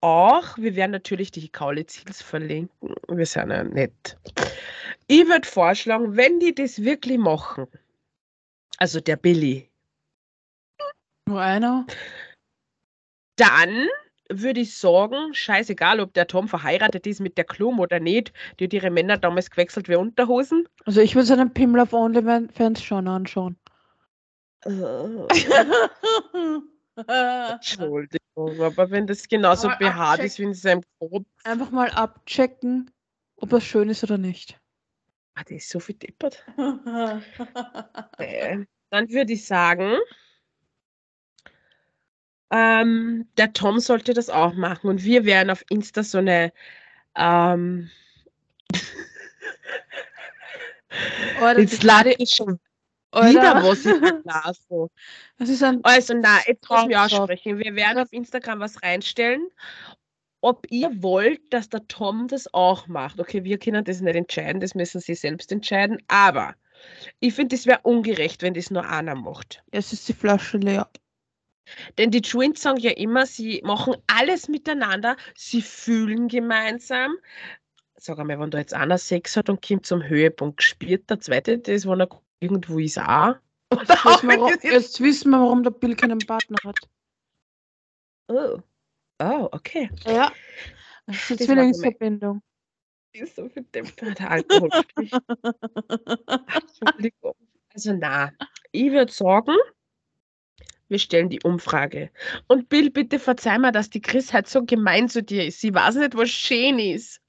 [0.00, 2.94] auch, wir werden natürlich die Kaulitz-Hills verlinken.
[3.08, 4.16] Wir sind ja nett.
[5.08, 7.66] Ich würde vorschlagen, wenn die das wirklich machen,
[8.78, 9.68] also der Billy,
[11.28, 11.86] Nur einer.
[13.36, 13.88] dann
[14.28, 18.64] würde ich sagen, scheißegal, ob der Tom verheiratet ist mit der Klum oder nicht, die
[18.64, 20.68] hat ihre Männer damals gewechselt wie Unterhosen.
[20.84, 23.56] Also ich würde seinen Pimmel auf OnlyFans schon anschauen.
[26.96, 32.90] Entschuldigung, aber wenn das genauso Aber behaart ist wie in seinem Kopf, Einfach mal abchecken,
[33.36, 34.58] ob das schön ist oder nicht.
[35.34, 36.44] ah, das ist so viel deppert.
[38.18, 39.96] Äh, Dann würde ich sagen,
[42.50, 46.52] ähm, der Tom sollte das auch machen und wir werden auf Insta so eine
[47.16, 47.90] ähm,
[51.40, 52.58] Oder jetzt lade ich schon
[53.12, 54.88] oder- wieder was in der Nase.
[55.38, 57.58] Das ist ein Also na, jetzt muss ich aussprechen.
[57.58, 59.46] Wir werden auf Instagram was reinstellen,
[60.40, 63.20] ob ihr wollt, dass der Tom das auch macht.
[63.20, 66.54] Okay, wir können das nicht entscheiden, das müssen sie selbst entscheiden, aber
[67.20, 69.62] ich finde, es wäre ungerecht, wenn das nur einer macht.
[69.72, 70.88] Jetzt ist die Flasche leer.
[71.98, 77.16] Denn die Twins sagen ja immer, sie machen alles miteinander, sie fühlen gemeinsam.
[77.96, 81.58] Sag einmal, wenn da jetzt einer Sex hat und kommt zum Höhepunkt, spielt der zweite
[81.58, 82.08] das, wenn er
[82.40, 83.36] irgendwo ist auch?
[83.72, 86.78] Jetzt wissen, wir, warum, jetzt wissen wir, warum der Bill keinen Partner hat.
[88.28, 88.60] Oh.
[89.20, 89.90] oh, okay.
[90.04, 90.30] Ja.
[91.06, 92.42] Das ist war Zwillingsverbindung.
[93.12, 94.70] ist so viel der Alkohol.
[97.76, 98.32] Also na,
[98.72, 99.54] ich würde sagen,
[100.88, 102.10] wir stellen die Umfrage.
[102.46, 105.60] Und Bill, bitte verzeih mir, dass die Chris halt so gemein zu dir ist.
[105.60, 107.20] Sie weiß nicht, was schön ist.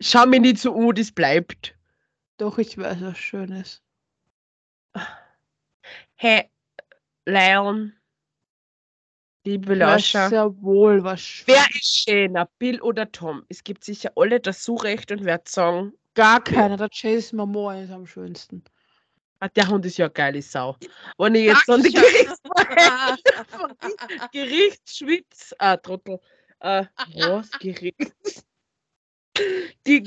[0.00, 1.76] Schau mir nicht so an, das bleibt.
[2.38, 3.82] Doch, ich weiß, was schön ist.
[6.16, 6.50] Hey,
[7.24, 7.92] Leon,
[9.44, 13.44] liebe Lauscher, sehr wohl, was schön wer ist schöner, Bill oder Tom?
[13.48, 16.76] Es gibt sicher alle das Zurecht und wird sagen, Gar keiner.
[16.76, 18.62] Der Chase Momoa ist am schönsten.
[19.48, 20.76] Der Hund ist ja eine geile Sau.
[21.18, 23.18] Wenn ich jetzt an die Gerichtsverhandlung
[24.32, 26.20] Gerichtsschwitz, ah, Trottel,
[26.60, 26.84] äh,
[27.14, 28.44] was, Gerichts,
[29.86, 30.02] die,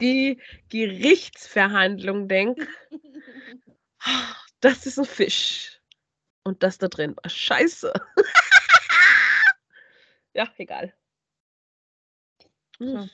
[0.00, 2.66] die Gerichtsverhandlung denke,
[4.60, 5.80] das ist ein Fisch.
[6.42, 7.92] Und das da drin war scheiße.
[10.34, 10.94] ja, egal.
[12.78, 13.10] Hm.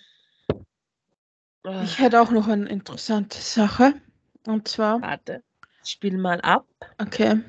[1.67, 3.95] Ah, Ich hätte auch noch eine interessante Sache.
[4.47, 5.43] Und zwar, Warte,
[5.85, 6.65] spiel mal ab.
[6.99, 7.41] okay.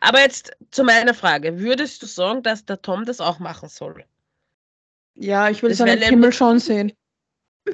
[0.00, 1.58] Aber jetzt zu meiner Frage.
[1.58, 4.04] Würdest du sagen, dass der Tom das auch machen soll?
[5.14, 6.92] Ja, ich will seinen nämlich- schon sehen.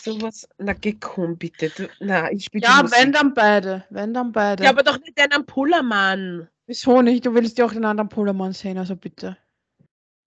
[0.00, 1.70] Sowas, na geh komm bitte.
[1.70, 3.84] Du, na, ich spiele ja, wenn dann beide.
[3.90, 4.62] Wenn dann beide.
[4.62, 6.48] Ja, aber doch nicht den am Pullermann.
[6.66, 7.26] Wieso nicht?
[7.26, 9.36] Du willst ja auch den anderen Polermann sehen, also bitte.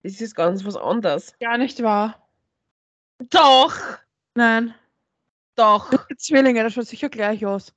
[0.04, 1.36] Das ist ganz was anderes.
[1.40, 2.28] Ja, nicht wahr?
[3.30, 3.76] Doch,
[4.34, 4.74] Nein.
[5.56, 5.92] doch.
[6.10, 7.74] Die Zwillinge, das schaut sicher gleich aus.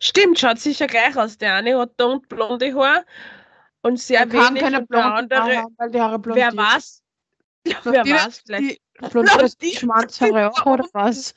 [0.00, 1.38] Stimmt, schaut sicher gleich aus.
[1.38, 3.04] Der eine hat da unten blonde Haar
[3.84, 6.52] und sehr Er kann wenig keine und andere, haben, weil die Haare wer
[7.66, 11.34] ja, wer weiß, vielleicht, Die blondiert die- Schwanzhaare auch, oder was?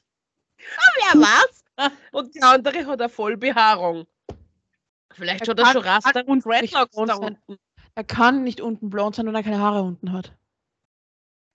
[0.57, 1.63] wer weiß.
[2.11, 4.07] Und der andere hat eine Vollbehaarung.
[5.13, 7.57] Vielleicht hat er schon Raster und blond da unten.
[7.95, 10.33] Er kann nicht unten blond sein, wenn er keine Haare unten hat.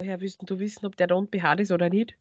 [0.01, 2.17] Woher willst du wissen, ob der da unten behaart ist oder nicht?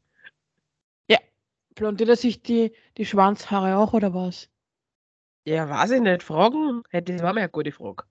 [1.73, 4.49] Blondiert er sich die, die Schwanzhaare auch, oder was?
[5.45, 6.21] Ja, weiß ich nicht.
[6.21, 6.83] Fragen?
[6.91, 8.03] Das war mir eine gute Frage.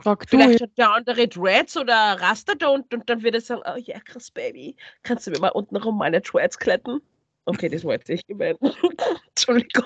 [0.00, 0.36] Frag du.
[0.36, 3.76] Vielleicht hat der andere Dreads oder Raster da unten und dann wird er sagen, oh
[3.76, 7.00] ja, krass, Baby, kannst du mir mal unten rum meine Dreads kletten?
[7.44, 8.56] Okay, das war jetzt echt gemein.
[9.28, 9.84] Entschuldigung.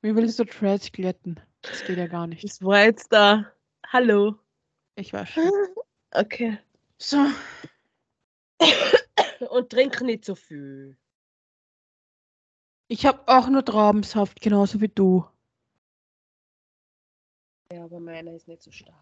[0.00, 1.38] Wie willst du Threads glätten?
[1.62, 2.42] Das geht ja gar nicht.
[2.42, 3.46] Das war jetzt da.
[3.86, 4.36] Hallo.
[4.96, 5.50] Ich weiß schon.
[6.14, 6.58] Okay.
[6.98, 7.26] So.
[9.48, 10.98] Und trink nicht so viel.
[12.88, 15.24] Ich habe auch nur Traubensaft, genauso wie du.
[17.72, 18.94] Ja, aber meiner ist nicht so stark.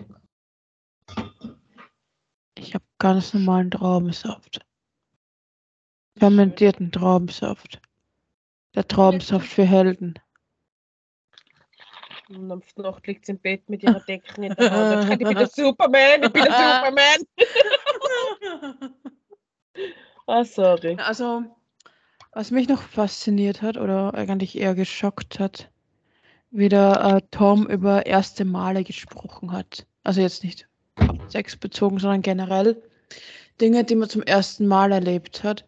[2.56, 4.60] Ich habe ganz normalen Traubensaft.
[6.16, 7.80] Fermentierten Traubensaft.
[8.76, 10.14] Der Traubensaft für Helden.
[12.28, 15.02] Und am Nacht liegt sie im Bett mit ihrer Decke in der Hand.
[15.02, 17.26] und sagt, Ich bin der Superman, ich bin der Superman.
[20.26, 20.94] Ah, sorry.
[20.96, 21.42] Also,
[22.30, 25.72] was mich noch fasziniert hat oder eigentlich eher geschockt hat,
[26.51, 29.86] wie der äh, Tom über erste Male gesprochen hat.
[30.05, 32.82] Also jetzt nicht auf Sex bezogen, sondern generell
[33.61, 35.64] Dinge, die man zum ersten Mal erlebt hat.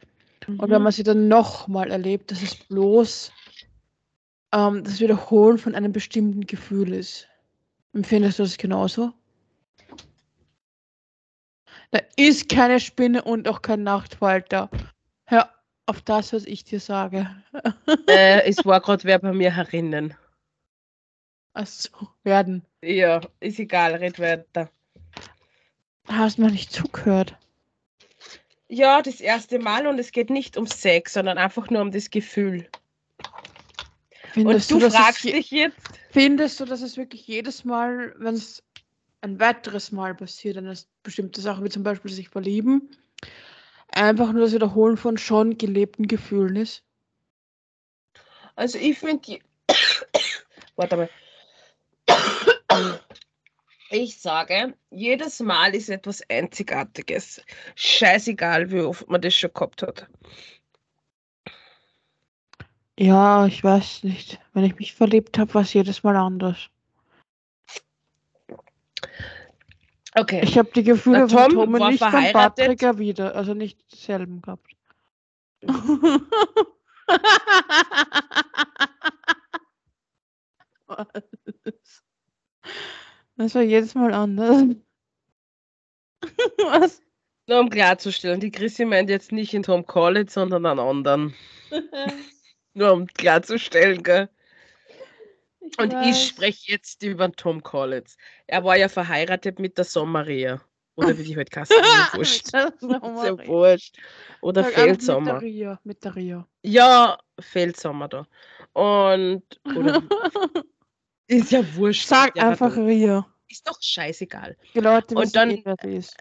[0.49, 3.33] Und wenn man sie dann nochmal erlebt, dass es bloß
[4.53, 7.29] ähm, das Wiederholen von einem bestimmten Gefühl ist.
[7.95, 9.13] Empfindest du das genauso?
[11.91, 14.71] Da ist keine Spinne und auch kein Nachtfalter.
[15.27, 15.51] Hör
[15.87, 17.31] auf das, was ich dir sage.
[18.09, 20.15] äh, es war gerade wer bei mir herinnen.
[21.55, 21.91] Achso,
[22.25, 22.65] werden.
[22.83, 24.71] Ja, ist egal, red weiter.
[26.09, 27.37] Hast mir nicht zugehört.
[28.69, 32.11] Ja, das erste Mal und es geht nicht um Sex, sondern einfach nur um das
[32.11, 32.69] Gefühl.
[34.33, 35.77] Findest und du, es fragst dich jetzt,
[36.11, 38.63] Findest du, dass es wirklich jedes Mal, wenn es
[39.21, 42.97] ein weiteres Mal passiert, eine bestimmte Sache, wie zum Beispiel sich verlieben,
[43.89, 46.83] einfach nur das Wiederholen von schon gelebten Gefühlen ist?
[48.57, 49.39] also ich finde,
[50.77, 51.11] warte mal.
[53.91, 57.43] Ich sage, jedes Mal ist etwas Einzigartiges.
[57.75, 60.07] Scheißegal, wie oft man das schon gehabt hat.
[62.99, 64.41] Ja, ich weiß nicht.
[64.55, 66.71] Wenn ich mich verliebt habe, war es jedes Mal anders.
[70.15, 70.41] Okay.
[70.43, 72.33] Ich habe die Gefühle Na, von Tom Tom und war nicht von.
[72.33, 74.75] Patrick erwidert, also nicht dieselben gehabt.
[80.87, 81.07] Was?
[83.43, 84.63] Das war jedes Mal anders.
[86.59, 87.03] Was?
[87.49, 91.35] Nur um klarzustellen, die Chrissy meint jetzt nicht in Tom College, sondern einen anderen.
[92.75, 94.29] Nur um klarzustellen, gell?
[95.79, 96.27] Und ich weiß.
[96.29, 98.17] spreche jetzt über den Tom Collins.
[98.47, 100.61] Er war ja verheiratet mit der Sommaria.
[100.95, 102.47] Oder wie die halt heißt, mir wurscht.
[102.79, 103.47] Sommer.
[103.49, 103.97] wurscht.
[104.41, 105.33] Oder Sag Feldsommer.
[105.33, 105.81] Mit der Ria.
[105.83, 106.49] Mit der Ria.
[106.63, 108.27] Ja, Feldsommer da.
[108.73, 110.01] Und oder,
[111.27, 112.07] ist ja wurscht.
[112.07, 113.27] Sag einfach Ria.
[113.53, 114.57] Ist doch scheißegal.
[114.75, 116.17] Die Leute Und dann- eh, wer ist.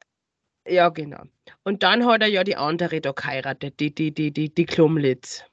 [0.67, 1.23] Ja, genau.
[1.63, 5.45] Und dann hat er ja die andere da geheiratet, die, die, die, die, die Klumlitz.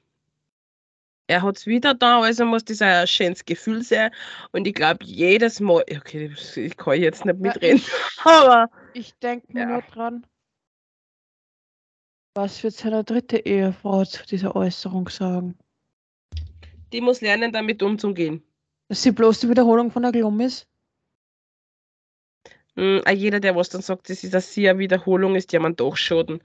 [1.27, 4.11] Er hat es wieder da, also muss das ein schönes Gefühl sein.
[4.51, 7.81] Und ich glaube, jedes Mal, okay, ich kann jetzt nicht mitreden,
[8.25, 9.65] aber Ich denke mir Ja.
[9.67, 10.25] nur dran.
[12.35, 15.57] Was wird seine dritte Ehefrau zu dieser Äußerung sagen?
[16.91, 18.43] die muss lernen, damit umzugehen.
[18.87, 20.65] Dass sie bloß die Wiederholung von der Glum ist?
[22.79, 25.75] Hm, auch jeder, der was dann sagt, das ist eine sehr Wiederholung, ist ja man
[25.75, 26.41] doch schon.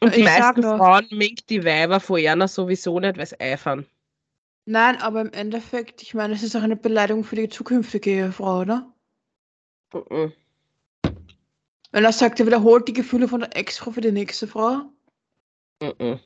[0.00, 3.86] Und die Ich meisten Frauen mengt die Weiber von einer sowieso nicht, weil sie eifern.
[4.64, 8.62] Nein, aber im Endeffekt, ich meine, es ist auch eine Beleidigung für die zukünftige Ehefrau,
[8.62, 8.92] oder?
[9.94, 10.32] Mhm.
[11.92, 14.82] Wenn er sagt, er wiederholt die Gefühle von der Ex-Frau für die nächste Frau.
[15.80, 16.18] Mhm.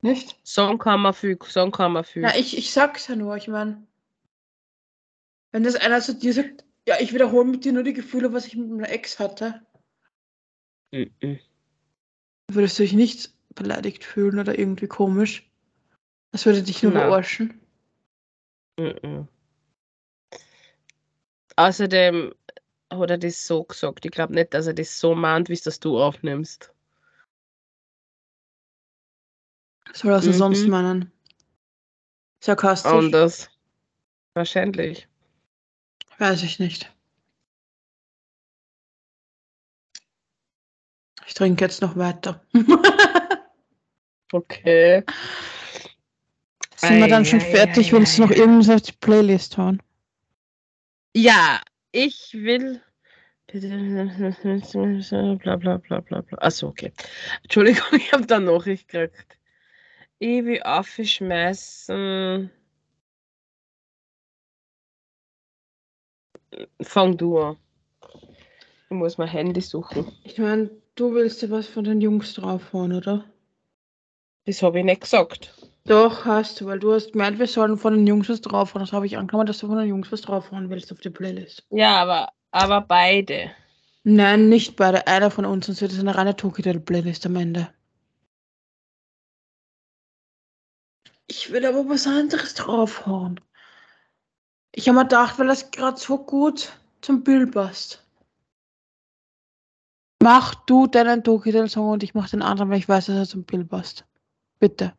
[0.00, 0.38] Nicht?
[0.44, 2.22] Sagen kann man viel, sagen kann man viel.
[2.22, 3.84] Na, ich, ich sag's ja nur, ich meine.
[5.50, 8.46] Wenn das einer zu dir sagt, ja, ich wiederhole mit dir nur die Gefühle, was
[8.46, 9.64] ich mit meiner Ex hatte,
[10.92, 11.38] Mhm.
[12.50, 15.50] würdest du dich nicht beleidigt fühlen oder irgendwie komisch.
[16.32, 17.02] Das würde dich nur Nein.
[17.02, 17.60] verarschen.
[18.78, 19.28] Mhm.
[21.56, 22.34] Außerdem
[22.92, 24.04] hat er das so gesagt.
[24.04, 26.74] Ich glaube nicht, dass er das so meint, wie es das du aufnimmst.
[29.92, 30.32] Soll er es Mhm.
[30.32, 31.12] sonst meinen?
[32.42, 32.92] Sarkastisch?
[32.92, 33.50] Anders.
[34.34, 35.08] Wahrscheinlich.
[36.22, 36.88] Weiß ich nicht.
[41.26, 42.40] Ich trinke jetzt noch weiter.
[44.34, 45.04] Okay.
[46.76, 49.82] Sind wir dann schon ei, fertig, ei, wenn es noch irgendwas auf die Playlist hauen?
[51.14, 51.60] Ja,
[51.90, 52.80] ich will.
[53.48, 56.38] Bla bla bla bla bla.
[56.38, 56.94] Achso, okay.
[57.42, 59.36] Entschuldigung, ich habe da Nachricht gekriegt.
[60.18, 62.50] Ich will aufschmeißen.
[66.80, 67.56] Fang du an.
[68.90, 70.12] Ich muss mein Handy suchen.
[70.24, 73.24] Ich meine, du willst ja was von den Jungs draufhauen, oder?
[74.44, 75.54] Das habe ich nicht gesagt.
[75.84, 78.84] Doch, hast du, weil du hast gemeint, wir sollen von den Jungs was draufhauen.
[78.84, 81.64] Das habe ich angenommen, dass du von den Jungs was draufhauen willst auf die Playlist.
[81.70, 83.50] Ja, aber, aber beide.
[84.04, 85.06] Nein, nicht beide.
[85.06, 87.68] Einer von uns, sonst wird es eine reine Tokyo-Playlist am Ende.
[91.28, 93.40] Ich will aber was anderes draufhauen.
[94.74, 98.02] Ich habe mir gedacht, weil das gerade so gut zum Bild passt.
[100.22, 103.44] Mach du deinen Tokyo-Song und ich mach den anderen, weil ich weiß, dass er zum
[103.44, 104.04] Bild passt.
[104.58, 104.96] Bitte.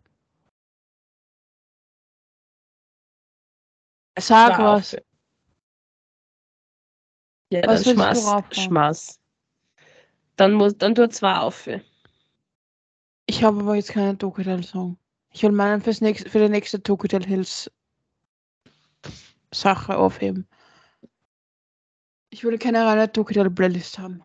[4.19, 4.95] Sag War was.
[4.95, 5.01] auf.
[7.49, 9.19] Ja, Was dann willst du schmaß, schmaß.
[10.35, 11.67] Dann muss, dann tu zwei auf.
[13.25, 14.97] Ich habe aber jetzt keinen Tokyo-Song.
[15.31, 17.71] Ich will meinen fürs nächste, für die nächste Tokyo Hills
[19.53, 20.47] Sache aufheben.
[22.29, 24.23] Ich will keine reine Tokyo Playlist haben.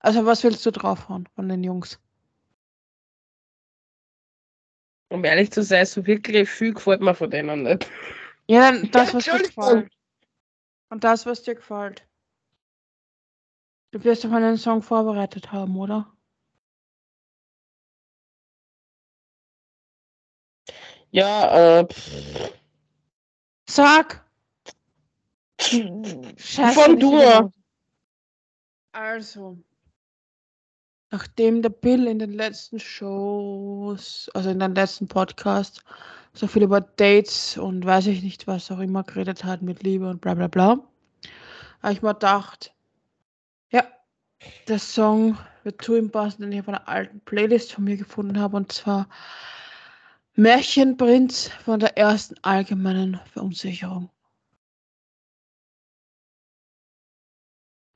[0.00, 1.98] Also was willst du draufhauen von den Jungs?
[5.10, 7.90] Um ehrlich zu sein, so wirklich viel gefällt mir von denen nicht.
[8.46, 9.90] Ja, dann das, was dir gefällt.
[10.90, 12.06] Und das, was dir gefällt.
[13.90, 16.14] Du wirst doch einen Song vorbereitet haben, oder?
[21.10, 22.52] Ja, äh, pff.
[23.68, 24.24] Sag!
[25.60, 27.12] Scheiße, Von nicht du.
[27.12, 27.52] wieder.
[28.92, 29.58] Also,
[31.10, 35.82] nachdem der Bill in den letzten Shows, also in den letzten Podcast,
[36.32, 40.08] so viel über Dates und weiß ich nicht, was auch immer geredet hat mit Liebe
[40.08, 40.78] und bla bla bla,
[41.82, 42.72] habe ich mir gedacht,
[43.70, 43.84] ja,
[44.68, 48.38] der Song wird zu ihm passen, den ich auf einer alten Playlist von mir gefunden
[48.38, 49.08] habe, und zwar
[50.38, 54.08] Märchenprinz von der ersten allgemeinen Verunsicherung.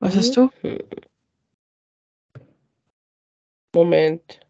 [0.00, 0.50] Was hast du?
[3.72, 4.40] Moment.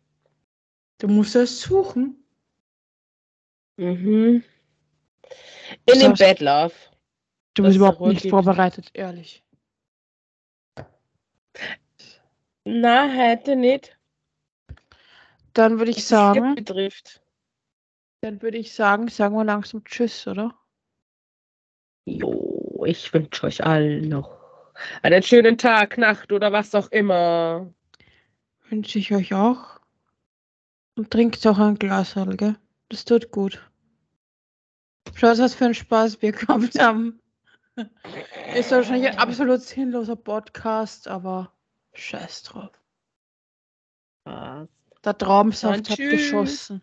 [1.01, 2.24] Du musst es suchen.
[3.76, 4.43] Mhm.
[5.84, 6.72] In dem Bett Love.
[7.53, 8.30] Du Das bist ist überhaupt nicht gibt.
[8.30, 9.45] vorbereitet, ehrlich.
[12.64, 13.99] Na, heute nicht.
[15.53, 17.21] Dann würde ich Was das sagen, betrifft.
[18.22, 20.54] Dann würde ich sagen, sagen wir langsam Tschüss, oder?
[22.04, 24.40] Jo, ich wünsche euch allen noch
[25.02, 27.72] einen schönen Tag, Nacht oder was auch immer.
[28.68, 29.80] Wünsche ich euch auch.
[30.96, 32.56] Und trinkt auch ein Glas, gell?
[32.88, 33.60] Das tut gut.
[35.14, 37.20] Schaut, was für einen Spaß wir gehabt haben.
[38.54, 41.52] Ist wahrscheinlich ein absolut sinnloser Podcast, aber
[41.94, 42.70] scheiß drauf.
[44.24, 46.82] Der Traumsaft hat geschossen.